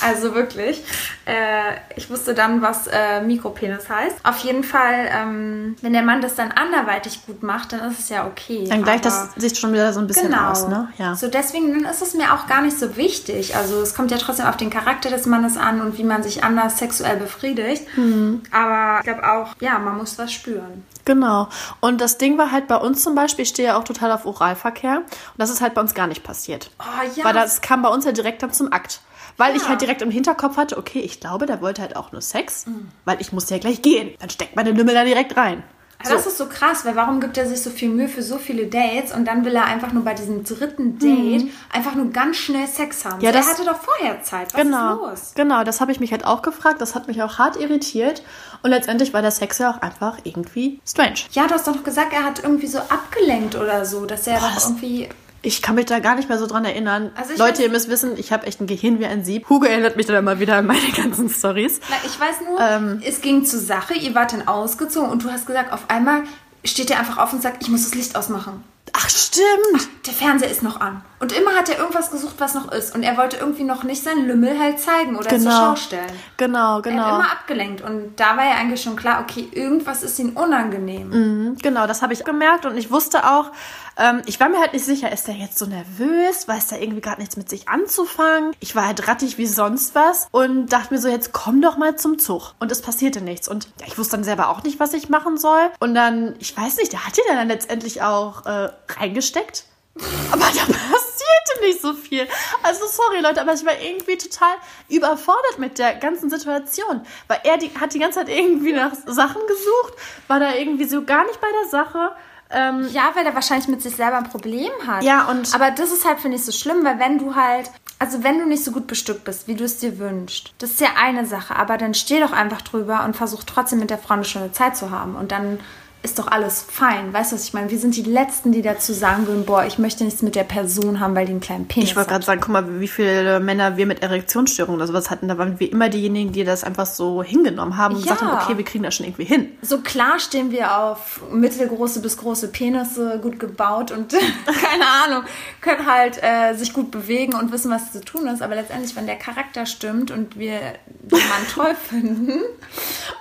[0.05, 0.83] also wirklich.
[1.25, 4.17] Äh, ich wusste dann, was äh, Mikropenis heißt.
[4.25, 8.09] Auf jeden Fall, ähm, wenn der Mann das dann anderweitig gut macht, dann ist es
[8.09, 8.67] ja okay.
[8.69, 10.51] Dann gleicht das sich schon wieder so ein bisschen Genau.
[10.51, 10.89] aus, ne?
[10.99, 11.15] Ja.
[11.15, 13.57] So deswegen dann ist es mir auch gar nicht so wichtig.
[13.57, 16.43] Also es kommt ja trotzdem auf den Charakter des Mannes an und wie man sich
[16.45, 17.87] anders sexuell befriedigt.
[17.97, 18.43] Mhm.
[18.51, 20.85] Aber ich glaube auch, ja, man muss was spüren.
[21.05, 21.49] Genau.
[21.81, 24.25] Und das Ding war halt bei uns zum Beispiel, ich stehe ja auch total auf
[24.25, 24.99] Oralverkehr.
[24.99, 25.07] Und
[25.37, 26.71] das ist halt bei uns gar nicht passiert.
[26.79, 26.85] Oh
[27.17, 27.25] ja.
[27.25, 29.01] Weil das kam bei uns ja direkt dann zum Akt.
[29.37, 29.69] Weil ich Ja.
[29.71, 32.89] halt direkt im Hinterkopf hatte, okay, ich glaube, der wollte halt auch nur Sex, Mhm.
[33.05, 34.11] weil ich musste ja gleich gehen.
[34.21, 35.63] Dann steckt meine Lümmel da direkt rein.
[36.05, 38.37] Aber Das ist so krass, weil warum gibt er sich so viel Mühe für so
[38.39, 42.39] viele Dates und dann will er einfach nur bei diesem dritten Date einfach nur ganz
[42.39, 43.19] schnell Sex haben?
[43.19, 43.23] Mhm.
[43.23, 44.53] Ja, so, er das- hatte doch vorher Zeit.
[44.53, 44.95] Was genau.
[44.95, 45.33] ist los?
[45.37, 46.81] Genau, das habe ich mich halt auch gefragt.
[46.81, 48.25] Das hat mich auch hart irritiert.
[48.65, 51.15] Und letztendlich war der Sex ja auch einfach irgendwie strange.
[51.33, 54.55] Ja, du hast doch gesagt, er hat irgendwie so abgelenkt oder so, dass er doch
[54.55, 55.09] das- irgendwie.
[55.45, 57.11] Ich kann mich da gar nicht mehr so dran erinnern.
[57.17, 59.49] Also Leute, ihr müsst wissen, ich habe echt ein Gehirn wie ein Sieb.
[59.49, 61.81] Hugo erinnert mich dann immer wieder an meine ganzen Stories.
[61.91, 63.03] Na, ich weiß nur, Ähm.
[63.05, 66.23] es ging zur Sache, ihr wart dann ausgezogen und du hast gesagt, auf einmal
[66.65, 68.63] steht er einfach auf und sagt, ich muss das Licht ausmachen.
[68.93, 69.89] Ach, stimmt.
[70.07, 71.03] Der Fernseher ist noch an.
[71.23, 72.97] Und immer hat er irgendwas gesucht, was noch ist.
[72.97, 75.51] Und er wollte irgendwie noch nicht seinen Lümmel halt zeigen oder Genau.
[75.51, 76.13] zur Schau stellen.
[76.37, 77.09] Genau, Er hat genau.
[77.15, 77.81] immer abgelenkt.
[77.81, 81.11] Und da war ja eigentlich schon klar, okay, irgendwas ist ihm unangenehm.
[81.11, 83.53] Mhm, Genau, das habe ich gemerkt und ich wusste auch,
[83.97, 87.03] ähm, ich war mir halt nicht sicher, ist der jetzt so nervös, weiß der irgendwie
[87.03, 88.53] gerade nichts mit sich anzufangen.
[88.59, 91.95] Ich war halt rattig wie sonst was und dachte mir so, jetzt komm doch mal
[91.95, 92.55] zum Zug.
[92.59, 93.47] Und es passierte nichts.
[93.49, 95.71] Und ja, ich wusste dann selber auch nicht, was ich machen soll.
[95.79, 99.67] Und dann, ich weiß nicht, der hat die dann letztendlich auch äh, reingesteckt.
[99.97, 102.27] Aber da passierte nicht so viel.
[102.63, 104.55] Also sorry Leute, aber ich war irgendwie total
[104.89, 107.03] überfordert mit der ganzen Situation.
[107.29, 109.95] Weil er die, hat die ganze Zeit irgendwie nach Sachen gesucht,
[110.29, 112.13] war da irgendwie so gar nicht bei der Sache.
[112.55, 115.03] Ähm, Ja, weil er wahrscheinlich mit sich selber ein Problem hat.
[115.03, 118.23] Ja, und- Aber das ist halt, finde ich, so schlimm, weil wenn du halt, also
[118.25, 120.89] wenn du nicht so gut bestückt bist, wie du es dir wünschst, das ist ja
[120.99, 124.25] eine Sache, aber dann steh doch einfach drüber und versuch trotzdem mit der Frau eine
[124.25, 125.17] schöne Zeit zu haben.
[125.17, 125.61] Und dann
[126.03, 127.13] ist doch alles fein.
[127.13, 127.71] Weißt du, was ich meine?
[127.71, 130.99] Wir sind die Letzten, die dazu sagen würden, boah, ich möchte nichts mit der Person
[130.99, 133.77] haben, weil die einen kleinen Penis ich wollte gerade sagen, guck mal, wie viele Männer
[133.77, 135.29] wir mit Erektionsstörungen oder sowas hatten.
[135.29, 138.15] Da waren wir immer diejenigen, die das einfach so hingenommen haben und Ja.
[138.15, 139.53] gesagt haben, okay, wir kriegen das schon irgendwie hin.
[139.63, 144.13] So klar stehen wir auf mittelgroße bis große Penisse, gut gebaut und
[144.47, 145.23] keine Ahnung,
[145.61, 148.43] können halt äh, sich gut bewegen und wissen, was zu tun ist.
[148.43, 150.59] Aber letztendlich, wenn der Charakter stimmt und wir
[151.01, 152.41] den Mann toll finden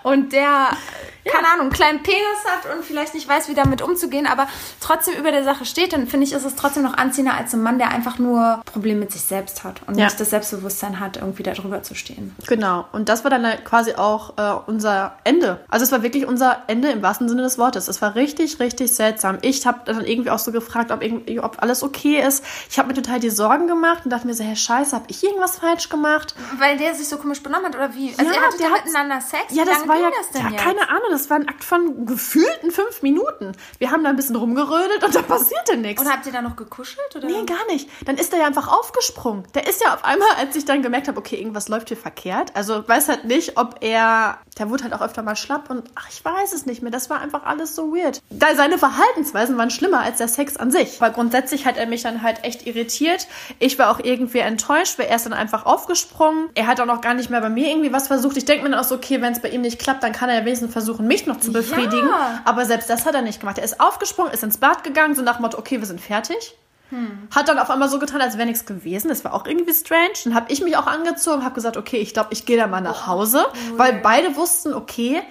[0.04, 0.70] und der,
[1.26, 4.48] keine Ahnung, einen kleinen Penis hat und vielleicht nicht weiß, wie damit umzugehen, aber
[4.80, 7.62] trotzdem über der Sache steht, dann finde ich, ist es trotzdem noch anziehender als ein
[7.62, 11.44] Mann, der einfach nur Probleme mit sich selbst hat und nicht das Selbstbewusstsein hat, irgendwie
[11.44, 12.36] da drüber zu stehen.
[12.48, 12.86] Genau.
[12.92, 15.64] Und das war dann halt quasi auch äh, unser Ende.
[15.70, 17.88] Also es war wirklich unser Ende im wahrsten Sinne des Wortes.
[17.88, 19.38] Es war richtig, richtig seltsam.
[19.42, 21.02] Ich habe dann irgendwie auch so gefragt, ob,
[21.42, 22.44] ob alles okay ist.
[22.70, 25.24] Ich habe mir total die Sorgen gemacht und dachte mir so, hey Scheiße, habe ich
[25.24, 26.36] irgendwas falsch gemacht?
[26.58, 28.14] Weil der sich so komisch benommen hat oder wie?
[28.18, 29.44] Also Ja, er hatte der hat- miteinander Sex?
[29.52, 30.64] Ja, das war ja, das denn ja jetzt?
[30.64, 33.52] keine Ahnung, das war ein Akt von gefühlten fünf Minuten.
[33.78, 36.02] Wir haben da ein bisschen rumgerödelt und da passierte nichts.
[36.02, 37.16] Und habt ihr da noch gekuschelt?
[37.16, 37.28] Oder?
[37.28, 37.90] Nee, gar nicht.
[38.06, 39.44] Dann ist er ja einfach aufgesprungen.
[39.54, 42.56] Der ist ja auf einmal, als ich dann gemerkt habe, okay, irgendwas läuft hier verkehrt.
[42.56, 46.08] Also weiß halt nicht, ob er, der wurde halt auch öfter mal schlapp und ach,
[46.10, 46.92] ich weiß es nicht mehr.
[46.92, 48.22] Das war einfach alles so weird.
[48.30, 51.00] Da seine Verhaltensweisen waren schlimmer als der Sex an sich.
[51.02, 53.28] Weil grundsätzlich hat er mich dann halt echt irritiert.
[53.60, 56.50] Ich war auch irgendwie enttäuscht, weil er ist dann einfach aufgesprungen.
[56.56, 58.38] Er hat auch noch gar nicht mehr bei mir irgendwie was versucht.
[58.38, 60.30] Ich denke mir dann auch so, okay, wenn es bei ihm nicht klappt, dann kann
[60.30, 62.08] er ja wenigstens versuchen, mich noch zu befriedigen.
[62.08, 62.42] Ja.
[62.46, 63.58] Aber selbst das hat er nicht gemacht.
[63.58, 66.56] Er ist aufgesprungen, ist ins Bad gegangen, so nach dem Motto, okay, wir sind fertig.
[67.34, 69.08] Hat dann auf einmal so getan, als wäre nichts gewesen.
[69.08, 70.12] Das war auch irgendwie strange.
[70.26, 72.82] Dann habe ich mich auch angezogen, habe gesagt, okay, ich glaube, ich gehe da mal
[72.82, 73.46] nach Hause,
[73.78, 75.22] weil beide wussten, okay,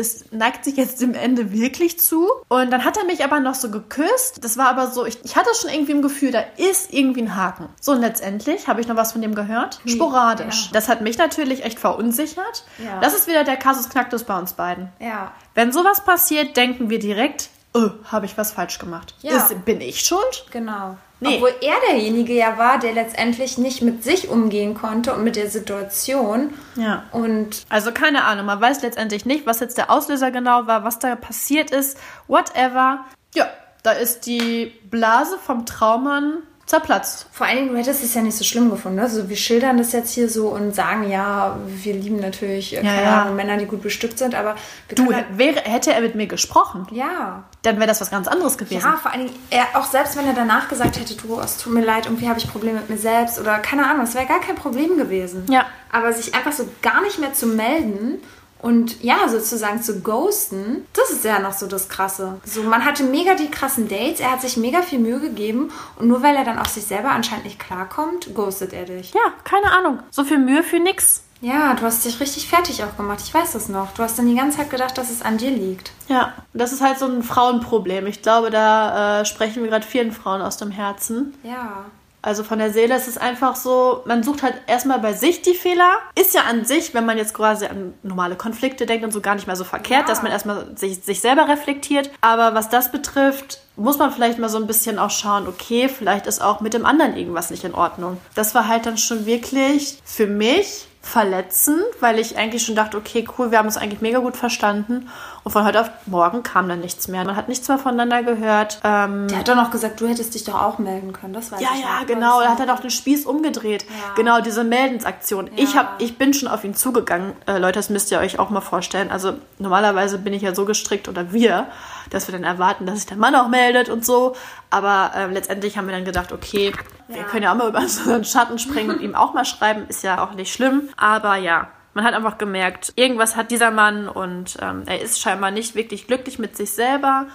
[0.00, 2.28] es neigt sich jetzt dem Ende wirklich zu.
[2.48, 4.42] Und dann hat er mich aber noch so geküsst.
[4.42, 7.36] Das war aber so, ich, ich hatte schon irgendwie im Gefühl, da ist irgendwie ein
[7.36, 7.68] Haken.
[7.80, 9.80] So, und letztendlich habe ich noch was von dem gehört.
[9.86, 10.66] Sporadisch.
[10.66, 10.70] Ja.
[10.72, 12.64] Das hat mich natürlich echt verunsichert.
[12.78, 13.00] Ja.
[13.00, 14.88] Das ist wieder der Kasus Knacktus bei uns beiden.
[14.98, 15.32] Ja.
[15.54, 19.14] Wenn sowas passiert, denken wir direkt, oh, habe ich was falsch gemacht.
[19.20, 19.36] Ja.
[19.36, 20.46] Ist, bin ich schuld?
[20.50, 20.96] Genau.
[21.20, 21.36] Nee.
[21.36, 25.50] Obwohl er derjenige ja war, der letztendlich nicht mit sich umgehen konnte und mit der
[25.50, 26.54] Situation.
[26.76, 27.04] Ja.
[27.12, 30.98] Und Also keine Ahnung, man weiß letztendlich nicht, was jetzt der Auslöser genau war, was
[30.98, 33.04] da passiert ist, whatever.
[33.34, 33.48] Ja,
[33.82, 36.38] da ist die Blase vom Traummann
[36.70, 37.26] zerplatzt.
[37.32, 39.00] vor allen Dingen, du hättest es ja nicht so schlimm gefunden.
[39.00, 43.22] Also wir schildern das jetzt hier so und sagen, ja, wir lieben natürlich, äh, ja.
[43.22, 44.54] Ahnung, Männer, die gut bestückt sind, aber
[44.94, 47.44] Du, halt, wäre, hätte er mit mir gesprochen, ja.
[47.62, 48.82] dann wäre das was ganz anderes gewesen.
[48.82, 51.72] Ja, vor allen Dingen, er, auch selbst wenn er danach gesagt hätte, du, es tut
[51.72, 54.40] mir leid, irgendwie habe ich Probleme mit mir selbst oder keine Ahnung, es wäre gar
[54.40, 55.46] kein Problem gewesen.
[55.50, 55.66] Ja.
[55.90, 58.18] Aber sich einfach so gar nicht mehr zu melden
[58.62, 62.40] und ja, sozusagen zu ghosten, das ist ja noch so das Krasse.
[62.44, 66.08] So, man hatte mega die krassen Dates, er hat sich mega viel Mühe gegeben und
[66.08, 69.12] nur weil er dann auf sich selber anscheinend nicht klarkommt, ghostet er dich.
[69.12, 70.00] Ja, keine Ahnung.
[70.10, 71.24] So viel Mühe für nix.
[71.42, 73.92] Ja, du hast dich richtig fertig auch gemacht, ich weiß das noch.
[73.94, 75.90] Du hast dann die ganze Zeit gedacht, dass es an dir liegt.
[76.08, 78.06] Ja, das ist halt so ein Frauenproblem.
[78.06, 81.34] Ich glaube, da äh, sprechen wir gerade vielen Frauen aus dem Herzen.
[81.42, 81.86] Ja.
[82.22, 85.54] Also von der Seele ist es einfach so, man sucht halt erstmal bei sich die
[85.54, 85.90] Fehler.
[86.14, 89.34] Ist ja an sich, wenn man jetzt quasi an normale Konflikte denkt und so gar
[89.34, 90.06] nicht mehr so verkehrt, Ja.
[90.06, 92.10] dass man erstmal sich, sich selber reflektiert.
[92.20, 96.26] Aber was das betrifft, muss man vielleicht mal so ein bisschen auch schauen, okay, vielleicht
[96.26, 98.18] ist auch mit dem anderen irgendwas nicht in Ordnung.
[98.34, 103.26] Das war halt dann schon wirklich für mich verletzend, weil ich eigentlich schon dachte, okay,
[103.38, 105.08] cool, wir haben uns eigentlich mega gut verstanden.
[105.42, 107.24] Und von heute auf morgen kam dann nichts mehr.
[107.24, 108.78] Man hat nichts mehr voneinander gehört.
[108.84, 111.60] Ähm, Der hat doch noch gesagt, du hättest dich doch auch melden können, das weiß
[111.60, 112.06] ja, ich ja, noch.
[112.06, 112.40] genau.
[112.42, 113.84] Da hat er doch den Spieß umgedreht.
[113.88, 114.14] Ja.
[114.14, 115.50] Genau, diese Meldensaktion.
[115.56, 115.80] Ich, Ja.
[115.80, 117.32] hab, ich bin schon auf ihn zugegangen.
[117.46, 119.10] Äh, Leute, das müsst ihr euch auch mal vorstellen.
[119.10, 121.68] Also normalerweise bin ich ja so gestrickt oder wir,
[122.10, 124.36] dass wir dann erwarten, dass sich der Mann auch meldet und so.
[124.68, 126.72] Aber ähm, letztendlich haben wir dann gedacht, okay,
[127.10, 127.24] wir Ja.
[127.24, 129.86] können ja auch mal über so einen Schatten springen und ihm auch mal schreiben.
[129.88, 130.88] Ist ja auch nicht schlimm.
[130.96, 131.68] Aber ja.
[131.92, 136.06] Man hat einfach gemerkt, irgendwas hat dieser Mann und ähm, er ist scheinbar nicht wirklich
[136.06, 137.26] glücklich mit sich selber.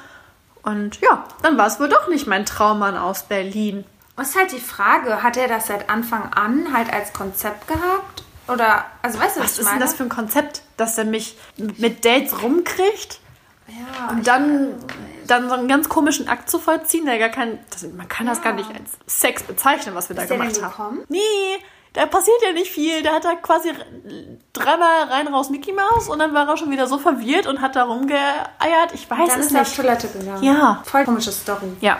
[0.63, 3.83] Und ja, dann war es wohl doch nicht mein Traummann aus Berlin.
[4.15, 8.23] Und ist halt die Frage, hat er das seit Anfang an halt als Konzept gehabt?
[8.47, 9.79] Oder, also weißt du, was, Was ich ist meine?
[9.79, 13.19] denn das für ein Konzept, dass er mich mit Dates rumkriegt
[13.67, 14.75] ja, und dann,
[15.27, 17.59] dann so einen ganz komischen Akt zu vollziehen, der gar kein.
[17.71, 21.03] Das, man kann das gar nicht als Sex bezeichnen, was wir da der gemacht haben.
[21.09, 21.59] Nee,
[21.93, 23.01] da passiert ja nicht viel.
[23.03, 23.71] Da hat er quasi
[24.53, 27.75] dreimal rein raus Mickey Mouse und dann war er schon wieder so verwirrt und hat
[27.75, 28.93] da rumgeeiert.
[28.93, 29.75] Ich weiß dann es ist er auf nicht.
[29.77, 30.43] Toilette gegangen.
[30.43, 30.83] Ja.
[30.85, 31.71] Voll komische Story.
[31.81, 31.99] Ja.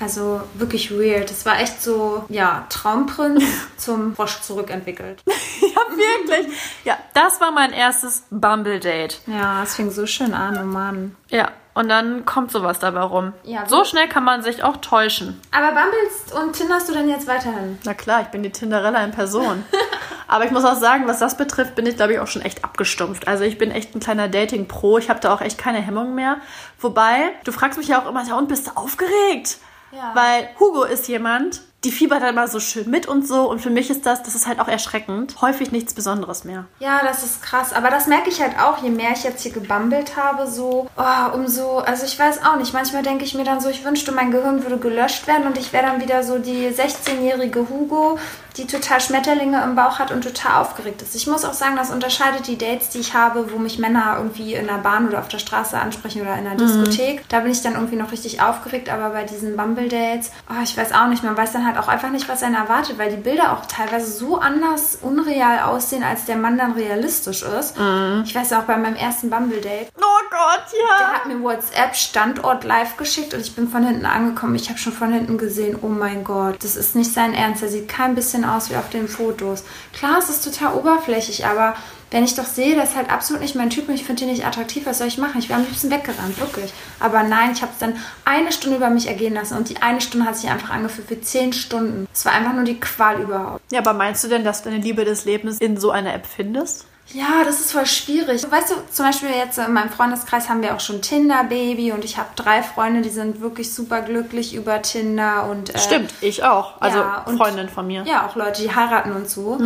[0.00, 1.30] Also wirklich weird.
[1.30, 3.44] Das war echt so, ja, Traumprinz
[3.76, 5.22] zum Frosch zurückentwickelt.
[5.74, 6.54] Ja, wirklich.
[6.84, 9.22] Ja, das war mein erstes Bumble-Date.
[9.26, 11.16] Ja, es fing so schön an, oh Mann.
[11.30, 13.32] Ja, und dann kommt sowas dabei rum.
[13.44, 15.40] Ja, so schnell kann man sich auch täuschen.
[15.50, 17.78] Aber Bumbles und Tinderst du denn jetzt weiterhin?
[17.84, 19.64] Na klar, ich bin die Tinderella in Person.
[20.28, 22.64] Aber ich muss auch sagen, was das betrifft, bin ich, glaube ich, auch schon echt
[22.64, 23.28] abgestumpft.
[23.28, 24.98] Also ich bin echt ein kleiner Dating-Pro.
[24.98, 26.38] Ich habe da auch echt keine Hemmung mehr.
[26.80, 29.58] Wobei, du fragst mich ja auch immer, ja, und bist du aufgeregt?
[29.90, 30.12] Ja.
[30.14, 33.50] Weil Hugo ist jemand, die fiebert dann mal so schön mit und so.
[33.50, 36.66] Und für mich ist das, das ist halt auch erschreckend, häufig nichts Besonderes mehr.
[36.78, 37.72] Ja, das ist krass.
[37.72, 41.34] Aber das merke ich halt auch, je mehr ich jetzt hier gebummelt habe, so, oh,
[41.34, 42.72] umso, also ich weiß auch nicht.
[42.72, 45.72] Manchmal denke ich mir dann so, ich wünschte, mein Gehirn würde gelöscht werden und ich
[45.72, 48.18] wäre dann wieder so die 16-jährige Hugo,
[48.56, 51.14] die total Schmetterlinge im Bauch hat und total aufgeregt ist.
[51.14, 54.54] Ich muss auch sagen, das unterscheidet die Dates, die ich habe, wo mich Männer irgendwie
[54.54, 57.24] in der Bahn oder auf der Straße ansprechen oder in der Diskothek.
[57.28, 60.92] Da bin ich dann irgendwie noch richtig aufgeregt, aber bei diesen Bumble-Dates, oh, ich weiß
[60.92, 63.52] auch nicht, man weiß dann halt auch einfach nicht, was einen erwartet, weil die Bilder
[63.52, 67.76] auch teilweise so anders unreal aussehen, als der Mann dann realistisch ist.
[68.24, 71.12] Ich weiß auch bei meinem ersten Bumble-Date, Oh Gott, der ja.
[71.12, 74.54] hat mir WhatsApp Standort live geschickt und ich bin von hinten angekommen.
[74.54, 77.62] Ich habe schon von hinten gesehen, oh mein Gott, das ist nicht sein Ernst.
[77.62, 79.64] Er sieht kein bisschen aus wie auf den Fotos.
[79.92, 81.74] Klar, es ist total oberflächlich, aber
[82.12, 84.30] wenn ich doch sehe, das ist halt absolut nicht mein Typ und ich finde ihn
[84.30, 85.38] nicht attraktiv, was soll ich machen?
[85.38, 86.72] Ich wäre am liebsten weggerannt, wirklich.
[87.00, 90.00] Aber nein, ich habe es dann eine Stunde über mich ergehen lassen und die eine
[90.00, 92.06] Stunde hat sich einfach angefühlt wie zehn Stunden.
[92.12, 93.62] Es war einfach nur die Qual überhaupt.
[93.72, 96.26] Ja, aber meinst du denn, dass du deine Liebe des Lebens in so einer App
[96.26, 96.86] findest?
[97.14, 98.44] Ja, das ist voll schwierig.
[98.50, 102.16] Weißt du, zum Beispiel jetzt in meinem Freundeskreis haben wir auch schon Tinder-Baby und ich
[102.18, 106.80] habe drei Freunde, die sind wirklich super glücklich über Tinder und äh, Stimmt, ich auch.
[106.80, 108.02] Also ja, und- Freundin von mir.
[108.04, 109.58] Ja, auch Leute, die heiraten und so.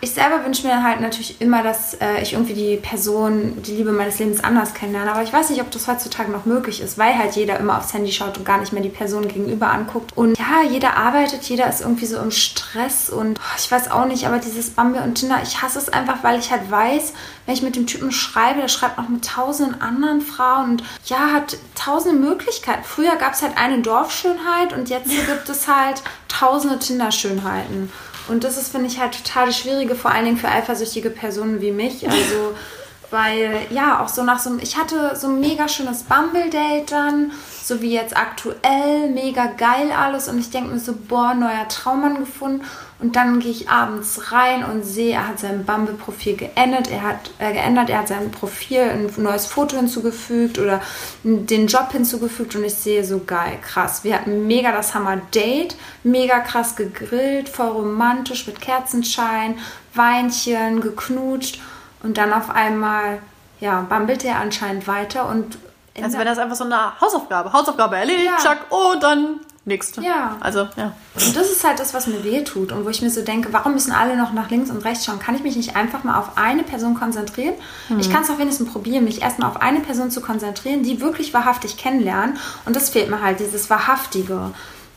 [0.00, 3.92] Ich selber wünsche mir halt natürlich immer, dass äh, ich irgendwie die Person, die Liebe
[3.92, 5.12] meines Lebens anders kennenlerne.
[5.12, 7.92] Aber ich weiß nicht, ob das heutzutage noch möglich ist, weil halt jeder immer aufs
[7.94, 10.16] Handy schaut und gar nicht mehr die Person gegenüber anguckt.
[10.16, 14.06] Und ja, jeder arbeitet, jeder ist irgendwie so im Stress und oh, ich weiß auch
[14.06, 17.12] nicht, aber dieses Bumble und Tinder, ich hasse es einfach, weil ich halt weiß,
[17.44, 21.32] wenn ich mit dem Typen schreibe, der schreibt noch mit tausenden anderen Frauen und ja,
[21.32, 22.84] hat tausende Möglichkeiten.
[22.84, 27.90] Früher gab es halt eine Dorfschönheit und jetzt gibt es halt tausende Tinder-Schönheiten.
[28.28, 31.70] Und das ist, finde ich, halt total Schwierige, vor allen Dingen für eifersüchtige Personen wie
[31.70, 32.08] mich.
[32.08, 32.54] Also,
[33.10, 37.30] weil, ja, auch so nach so einem, ich hatte so ein mega schönes Bumble-Date dann,
[37.62, 40.28] so wie jetzt aktuell, mega geil alles.
[40.28, 42.64] Und ich denke mir so, boah, neuer Traummann gefunden.
[42.98, 47.30] Und dann gehe ich abends rein und sehe, er hat sein Bumble-Profil geändert, er hat
[47.38, 50.80] äh, geändert, er hat sein Profil ein neues Foto hinzugefügt oder
[51.22, 54.02] den Job hinzugefügt und ich sehe so geil, krass.
[54.02, 59.58] Wir hatten mega das Hammer-Date, mega krass gegrillt, voll romantisch mit Kerzenschein,
[59.94, 61.60] Weinchen, geknutscht
[62.02, 63.18] und dann auf einmal,
[63.60, 65.58] ja, bummelt er anscheinend weiter und
[66.02, 68.38] Also wenn das einfach so eine Hausaufgabe, Hausaufgabe erledigt, Ja.
[68.38, 70.00] zack, und dann nächste.
[70.00, 70.36] Ja.
[70.40, 70.92] Also, ja.
[71.14, 73.52] Und das ist halt das, was mir weh tut und wo ich mir so denke,
[73.52, 75.18] warum müssen alle noch nach links und rechts schauen?
[75.18, 77.54] Kann ich mich nicht einfach mal auf eine Person konzentrieren?
[77.98, 81.34] Ich kann es auch wenigstens probieren, mich erstmal auf eine Person zu konzentrieren, die wirklich
[81.34, 82.38] wahrhaftig kennenlernen.
[82.64, 84.52] Und das fehlt mir halt, dieses Wahrhaftige.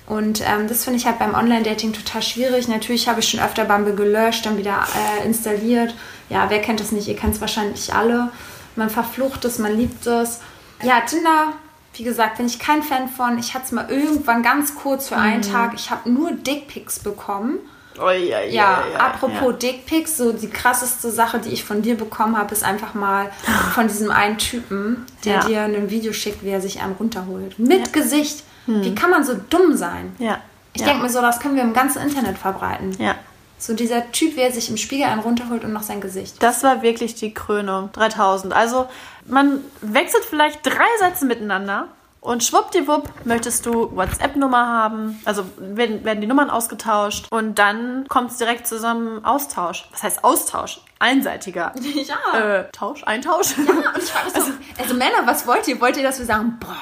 [0.05, 2.67] Und ähm, das finde ich halt beim Online-Dating total schwierig.
[2.67, 4.83] Natürlich habe ich schon öfter Bumble gelöscht, dann wieder
[5.21, 5.93] äh, installiert.
[6.29, 7.07] Ja, wer kennt das nicht?
[7.07, 8.31] Ihr kennt es wahrscheinlich alle.
[8.75, 10.39] Man verflucht es, man liebt es.
[10.81, 11.53] Ja, Tinder,
[11.93, 13.37] wie gesagt, bin ich kein Fan von.
[13.39, 15.73] Ich hatte es mal irgendwann ganz kurz für einen Tag.
[15.75, 17.59] Ich habe nur Dickpics bekommen.
[18.01, 22.37] Oh, ja, ja, Ja, apropos Dickpics, so die krasseste Sache, die ich von dir bekommen
[22.37, 23.29] habe, ist einfach mal
[23.73, 25.45] von diesem einen Typen, der Ja.
[25.45, 27.59] dir ein Video schickt, wie er sich einen runterholt.
[27.59, 28.43] Mit Gesicht.
[28.67, 30.15] Wie kann man so dumm sein?
[30.19, 30.39] Ja.
[30.73, 30.87] Ich ja.
[30.87, 32.95] denke mir so, das können wir im ganzen Internet verbreiten.
[32.99, 33.15] Ja.
[33.59, 36.41] So dieser Typ, wie er sich im Spiegel einen runterholt und noch sein Gesicht.
[36.41, 37.91] Das war wirklich die Krönung.
[37.91, 38.53] 3000.
[38.53, 38.87] Also,
[39.25, 41.89] man wechselt vielleicht drei Sätze miteinander
[42.21, 45.21] und schwuppdiwupp möchtest du WhatsApp-Nummer haben.
[45.25, 49.87] Also werden, werden die Nummern ausgetauscht und dann kommt es direkt zu so einem Austausch.
[49.91, 50.81] Was heißt Austausch?
[50.99, 51.73] Einseitiger.
[51.83, 52.39] Ja.
[52.39, 53.03] Äh, Tausch?
[53.03, 53.57] Eintausch?
[53.57, 53.67] Und
[53.97, 55.79] ich frage mich so, also Männer, was wollt ihr?
[55.79, 56.75] Wollt ihr, dass wir sagen, boah,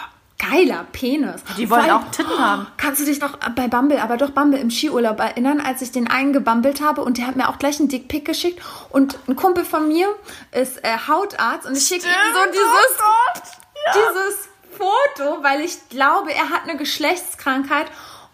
[0.50, 1.42] geiler Penis?
[1.58, 2.68] Die wollen Voll- auch Titten haben.
[2.78, 6.10] Kannst du dich noch bei Bumble, aber doch Bumble im Skiurlaub erinnern, als ich den
[6.10, 9.66] einen gebummelt habe und der hat mir auch gleich einen Dickpick geschickt und ein Kumpel
[9.66, 10.08] von mir
[10.52, 13.44] ist äh, Hautarzt und ich schicke ihm so dieses, Oh Gott.
[13.86, 13.92] Ja.
[13.94, 17.88] dieses Foto, weil ich glaube, er hat eine Geschlechtskrankheit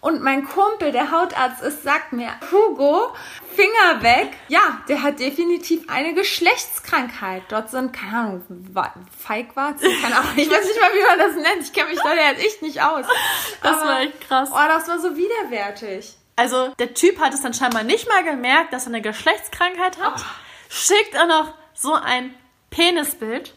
[0.04, 3.16] Und mein Kumpel, der Hautarzt ist, sagt mir, Hugo,
[3.56, 4.34] Finger weg.
[4.50, 7.44] Ja, der hat definitiv eine Geschlechtskrankheit.
[7.48, 8.44] Dort sind, keine Ahnung,
[9.18, 10.34] Feigwarzen, keine Ahnung.
[10.36, 11.64] Ich weiß nicht mal, wie man das nennt.
[11.64, 13.06] Ich kenne mich da jetzt echt nicht aus.
[13.62, 14.50] Das war echt krass.
[14.52, 16.18] Oh, das war so widerwärtig.
[16.36, 20.22] Also der Typ hat es dann scheinbar nicht mal gemerkt, dass er eine Geschlechtskrankheit hat.
[20.68, 22.36] Schickt auch noch so ein
[22.72, 23.54] Penisbild.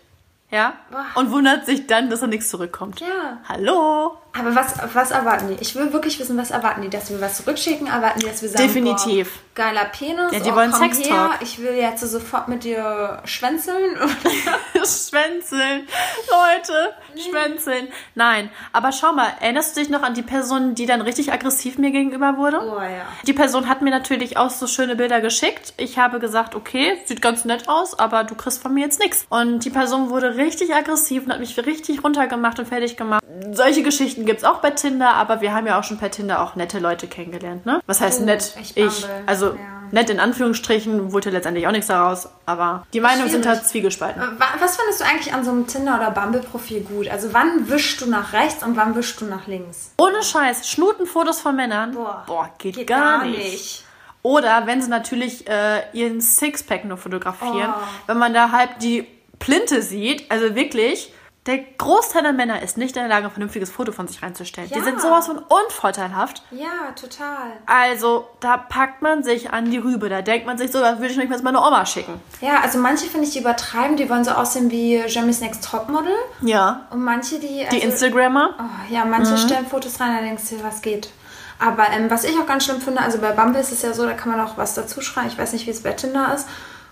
[0.53, 0.75] Ja.
[0.93, 1.07] Boah.
[1.17, 3.01] Und wundert sich dann, dass er nichts zurückkommt.
[3.01, 3.41] Ja.
[3.49, 4.17] Hallo?
[4.39, 5.63] Aber was, was erwarten die?
[5.63, 6.91] Ich will wirklich wissen, was erwarten die?
[6.91, 7.87] Dass wir was zurückschicken?
[7.87, 9.31] Erwarten die, dass wir sagen, Definitiv.
[9.33, 10.33] Boah, geiler Penis?
[10.33, 11.31] Ja, die oh, wollen komm Sextalk.
[11.33, 13.97] her, Ich will jetzt sofort mit dir schwänzeln.
[14.87, 15.89] Schwänzeln.
[16.31, 17.89] Leute, schwänzeln.
[18.15, 21.79] Nein, aber schau mal, erinnerst du dich noch an die Person, die dann richtig aggressiv
[21.79, 22.61] mir gegenüber wurde?
[22.61, 23.07] Oh ja.
[23.27, 25.75] Die Person hat mir natürlich auch so schöne Bilder geschickt.
[25.77, 29.27] Ich habe gesagt, okay, sieht ganz nett aus, aber du kriegst von mir jetzt nichts.
[29.29, 33.23] Und die Person wurde richtig aggressiv und hat mich richtig runtergemacht und fertig gemacht.
[33.53, 36.55] Solche Geschichten gibt's auch bei Tinder, aber wir haben ja auch schon per Tinder auch
[36.57, 37.81] nette Leute kennengelernt, ne?
[37.87, 38.55] Was heißt Oh, nett?
[38.61, 38.75] Ich.
[38.75, 39.23] Bumble.
[39.27, 39.57] Also Ja.
[39.93, 44.21] nett in Anführungsstrichen, wurde letztendlich auch nichts daraus, aber die Meinungen sind halt zwiegespalten.
[44.21, 47.09] Wa- Was findest du eigentlich an so einem Tinder- oder Bumble-Profil gut?
[47.09, 49.93] Also wann wischst du nach rechts und wann wischst du nach links?
[49.99, 51.93] Ohne Scheiß, Schnutenfotos von Männern.
[51.93, 52.51] Boah.
[52.59, 53.39] geht, Geht gar, gar nicht.
[53.39, 53.85] nicht.
[54.23, 57.81] Oder wenn sie natürlich äh, ihren Sixpack nur fotografieren, Oh.
[58.09, 59.07] wenn man da halb die
[59.39, 61.13] Plinte sieht, also wirklich,
[61.47, 64.69] der Großteil der Männer ist nicht in der Lage, ein vernünftiges Foto von sich reinzustellen.
[64.69, 64.85] Die Ja.
[64.85, 66.43] sind sowas von unvorteilhaft.
[66.51, 67.53] Ja, total.
[67.67, 70.09] Also, da packt man sich an die Rübe.
[70.09, 72.21] Da denkt man sich so, das würde ich nicht mal meine Oma schicken.
[72.41, 76.15] Ja, also manche finde ich, die übertreiben, die wollen so aussehen wie Jeremy's Next Topmodel.
[76.41, 76.87] Ja.
[76.91, 77.65] Und manche, die.
[77.65, 78.55] Also, Die Instagrammer.
[78.59, 81.11] Oh, ja, manche stellen Fotos rein, da denkst du, was geht.
[81.59, 84.05] Aber ähm, was ich auch ganz schlimm finde, also bei Bumble ist es ja so,
[84.05, 85.29] da kann man auch was dazu schreiben.
[85.29, 86.47] Ich weiß nicht, wie es bei Tinder ist.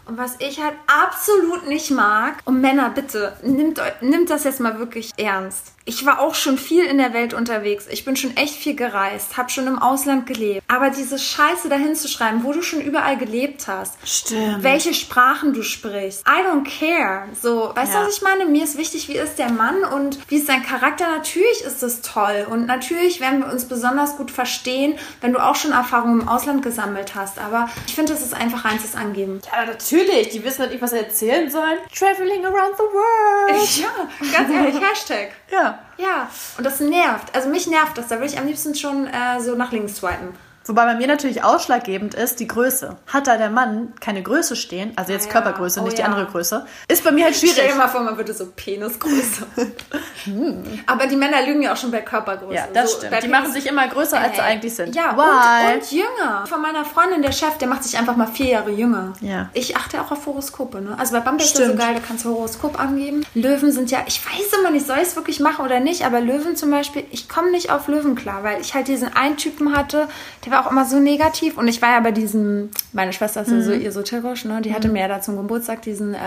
[0.07, 4.79] Und was ich halt absolut nicht mag, und Männer, bitte, nimmt, nimmt das jetzt mal
[4.79, 5.74] wirklich ernst.
[5.87, 7.87] Ich war auch schon viel in der Welt unterwegs.
[7.91, 10.63] Ich bin schon echt viel gereist, habe schon im Ausland gelebt.
[10.67, 14.63] Aber diese Scheiße dahin zu schreiben, wo du schon überall gelebt hast, Stimmt.
[14.63, 16.25] welche Sprachen du sprichst.
[16.27, 17.29] I don't care.
[17.39, 18.07] So, weißt du, Ja.
[18.07, 18.47] was ich meine?
[18.47, 21.07] Mir ist wichtig, wie ist der Mann und wie ist sein Charakter.
[21.11, 25.55] Natürlich ist das toll und natürlich werden wir uns besonders gut verstehen, wenn du auch
[25.55, 27.39] schon Erfahrungen im Ausland gesammelt hast.
[27.39, 29.43] Aber ich finde, das ist einfach reinstes Angeben.
[29.53, 30.31] Ja, natürlich.
[30.31, 31.77] Die wissen halt nicht, was sie erzählen sollen.
[31.95, 33.69] Traveling around the world.
[33.77, 35.33] Ja, ganz ehrlich, Hashtag.
[35.51, 35.74] Ja.
[35.97, 37.35] Ja, und das nervt.
[37.35, 38.09] Also mich nervt das.
[38.09, 40.35] Da würde ich am liebsten schon äh, so nach links swipen.
[40.67, 42.97] Wobei bei mir natürlich ausschlaggebend ist die Größe.
[43.07, 45.33] Hat da der Mann keine Größe stehen, also jetzt Ah ja.
[45.33, 46.07] Körpergröße, Oh nicht die ja.
[46.09, 47.71] andere Größe, ist bei mir halt Stell schwierig.
[47.73, 49.47] dir mal vor, man würde so Penisgröße.
[50.87, 52.55] Aber die Männer lügen ja auch schon bei Körpergröße.
[52.55, 53.23] Ja, das so, stimmt.
[53.23, 54.47] Die machen sich immer größer, als sie Ey.
[54.53, 54.95] eigentlich sind.
[54.95, 55.75] Ja, Why?
[55.75, 56.47] und, und jünger.
[56.47, 59.13] Von meiner Freundin, der Chef, der macht sich einfach mal vier Jahre jünger.
[59.21, 59.51] Ja.
[59.53, 60.97] Ich achte auch auf Horoskope, ne?
[60.99, 63.25] Also bei Bumble ist das so geil, da kannst du Horoskop angeben.
[63.35, 66.21] Löwen sind ja, ich weiß immer nicht, soll ich es wirklich machen oder nicht, aber
[66.21, 69.77] Löwen zum Beispiel, ich komme nicht auf Löwen klar, weil ich halt diesen einen Typen
[69.77, 70.09] hatte,
[70.47, 73.51] der war auch immer so negativ und ich war ja bei diesem, meine Schwester ist
[73.51, 73.85] ja so Mhm.
[73.87, 74.61] esoterisch, ne?
[74.63, 76.19] Die hatte mir ja da zum Geburtstag diesen äh,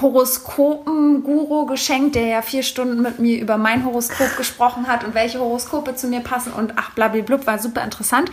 [0.00, 5.38] Horoskopen-Guru geschenkt, der ja vier Stunden mit mir über mein Horoskop gesprochen hat und welche
[5.38, 8.30] Horoskope zu mir passen und ach blablablub, war super interessant.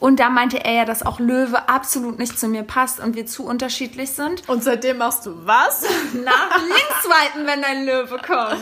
[0.00, 3.26] Und da meinte er ja, dass auch Löwe absolut nicht zu mir passt und wir
[3.26, 4.48] zu unterschiedlich sind.
[4.48, 5.82] Und seitdem machst du was?
[6.24, 8.58] Nach links swipen, wenn dein Löwe kommt.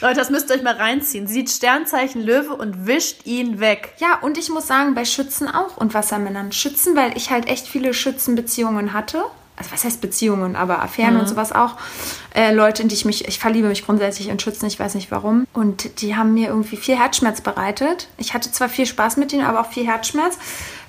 [0.00, 1.26] Leute, das müsst ihr euch mal reinziehen.
[1.26, 3.94] Sie sieht Sternzeichen Löwe und wischt ihn weg.
[3.98, 6.52] Ja, und ich muss sagen, bei Schützen auch und Wassermännern.
[6.52, 9.24] Schützen, weil ich halt echt viele Schützenbeziehungen hatte.
[9.56, 11.76] Also was heißt Beziehungen, aber Affären und sowas auch.
[12.34, 15.12] Äh, Leute, in die ich mich, ich verliebe mich grundsätzlich in Schützen, ich weiß nicht
[15.12, 15.46] warum.
[15.52, 18.08] Und die haben mir irgendwie viel Herzschmerz bereitet.
[18.16, 20.38] Ich hatte zwar viel Spaß mit denen, aber auch viel Herzschmerz.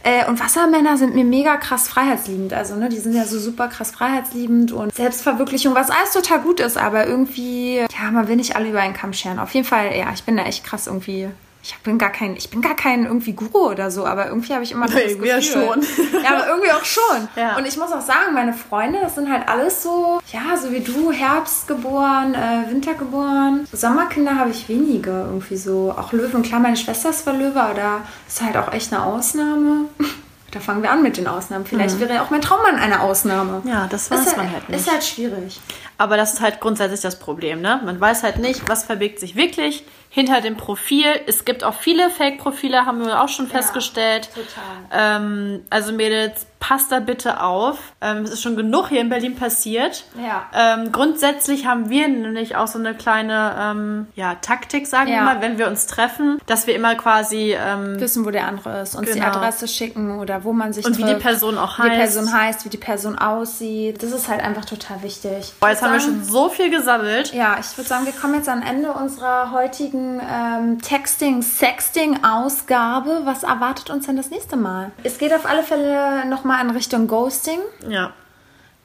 [0.01, 2.53] Äh, und Wassermänner sind mir mega krass freiheitsliebend.
[2.53, 6.59] Also, ne, die sind ja so super krass freiheitsliebend und Selbstverwirklichung, was alles total gut
[6.59, 9.39] ist, aber irgendwie, ja, man will nicht alle über einen Kamm scheren.
[9.39, 11.29] Auf jeden Fall, ja, ich bin da echt krass irgendwie
[11.65, 14.63] ich bin gar kein, ich bin gar kein irgendwie Guru oder so, aber irgendwie habe
[14.63, 15.41] ich immer das Nee, wir Gefühl.
[15.41, 15.81] schon.
[16.23, 17.03] Ja, aber irgendwie auch schon.
[17.35, 17.57] Ja.
[17.57, 20.79] Und ich muss auch sagen, meine Freunde, das sind halt alles so, ja, so wie
[20.81, 23.67] du, Herbst geboren, äh, Winter geboren.
[23.71, 25.93] Sommerkinder habe ich wenige irgendwie so.
[25.97, 29.03] Auch Löwen, klar, meine Schwester ist zwar Löwe, aber da ist halt auch echt eine
[29.03, 29.85] Ausnahme.
[30.51, 31.65] Da fangen wir an mit den Ausnahmen.
[31.65, 33.59] Vielleicht wäre auch mein Traummann eine Ausnahme.
[33.65, 33.69] Mhm.
[33.69, 34.79] Ja, das ist weiß halt, man halt nicht.
[34.79, 35.59] Ist halt schwierig.
[35.97, 37.79] Aber das ist halt grundsätzlich das Problem, ne?
[37.85, 41.07] Man weiß halt nicht, was verbirgt sich wirklich hinter dem Profil.
[41.27, 44.29] Es gibt auch viele Fake-Profile, haben wir auch schon festgestellt.
[44.33, 45.17] total.
[45.21, 47.77] Ähm, also Mädels, passt da bitte auf.
[48.01, 50.05] Ähm, es ist schon genug hier in Berlin passiert.
[50.17, 50.45] Ja.
[50.53, 55.17] Ähm, grundsätzlich haben wir nämlich auch so eine kleine ähm, ja, Taktik, sagen Ja.
[55.17, 58.81] wir mal, wenn wir uns treffen, dass wir immer quasi ähm, Wissen, wo der andere
[58.81, 59.27] ist, uns die Genau.
[59.33, 62.15] Adresse schicken oder wo man sich Und wie trifft, die Person auch Wie die heißt.
[62.15, 64.01] Person heißt, wie die Person aussieht.
[64.01, 65.53] Das ist halt einfach total wichtig.
[65.59, 67.33] Boah, jetzt haben wir schon so viel gesammelt.
[67.33, 73.21] Ja, ich würde sagen, wir kommen jetzt am Ende unserer heutigen ähm, Texting-Sexting-Ausgabe.
[73.25, 74.91] Was erwartet uns denn das nächste Mal?
[75.03, 77.59] Es geht auf alle Fälle nochmal in Richtung Ghosting.
[77.87, 78.11] Ja.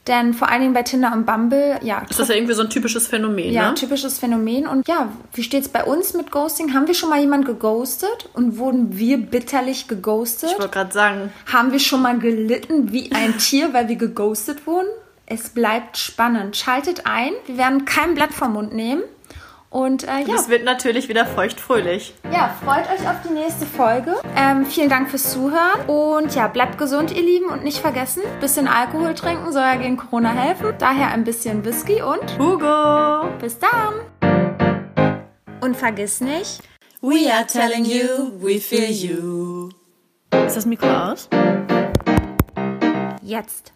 [0.06, 2.70] Denn vor allen Dingen bei Tinder und Bumble, ja, Das ist ja irgendwie so ein
[2.70, 3.74] typisches Phänomen, ja, ne?
[3.74, 4.66] typisches Phänomen.
[4.66, 6.72] Und ja, wie steht es bei uns mit Ghosting?
[6.72, 10.52] Haben wir schon mal jemanden geghostet und wurden wir bitterlich geghostet?
[10.52, 14.66] Ich wollte gerade sagen, Haben wir schon mal gelitten wie ein Tier, weil wir geghostet
[14.66, 14.88] wurden?
[15.32, 16.56] Es bleibt spannend.
[16.56, 17.30] Schaltet ein.
[17.46, 19.04] Wir werden kein Blatt vom Mund nehmen.
[19.68, 22.14] Und äh, ja, es wird natürlich wieder feuchtfröhlich.
[22.32, 24.16] ja, freut euch auf die nächste Folge.
[24.36, 25.86] Ähm, vielen Dank fürs Zuhören.
[25.86, 27.46] Und ja, bleibt gesund, ihr Lieben.
[27.46, 30.74] Und nicht vergessen, bisschen Alkohol trinken soll ja gegen Corona helfen.
[30.80, 33.28] Daher ein bisschen Whisky und Hugo!
[33.38, 33.94] bis dann.
[35.60, 36.60] Und vergiss nicht,
[37.02, 39.68] We are telling you, we feel you.
[40.44, 41.28] Ist das Mikro aus?
[43.22, 43.72] jetzt.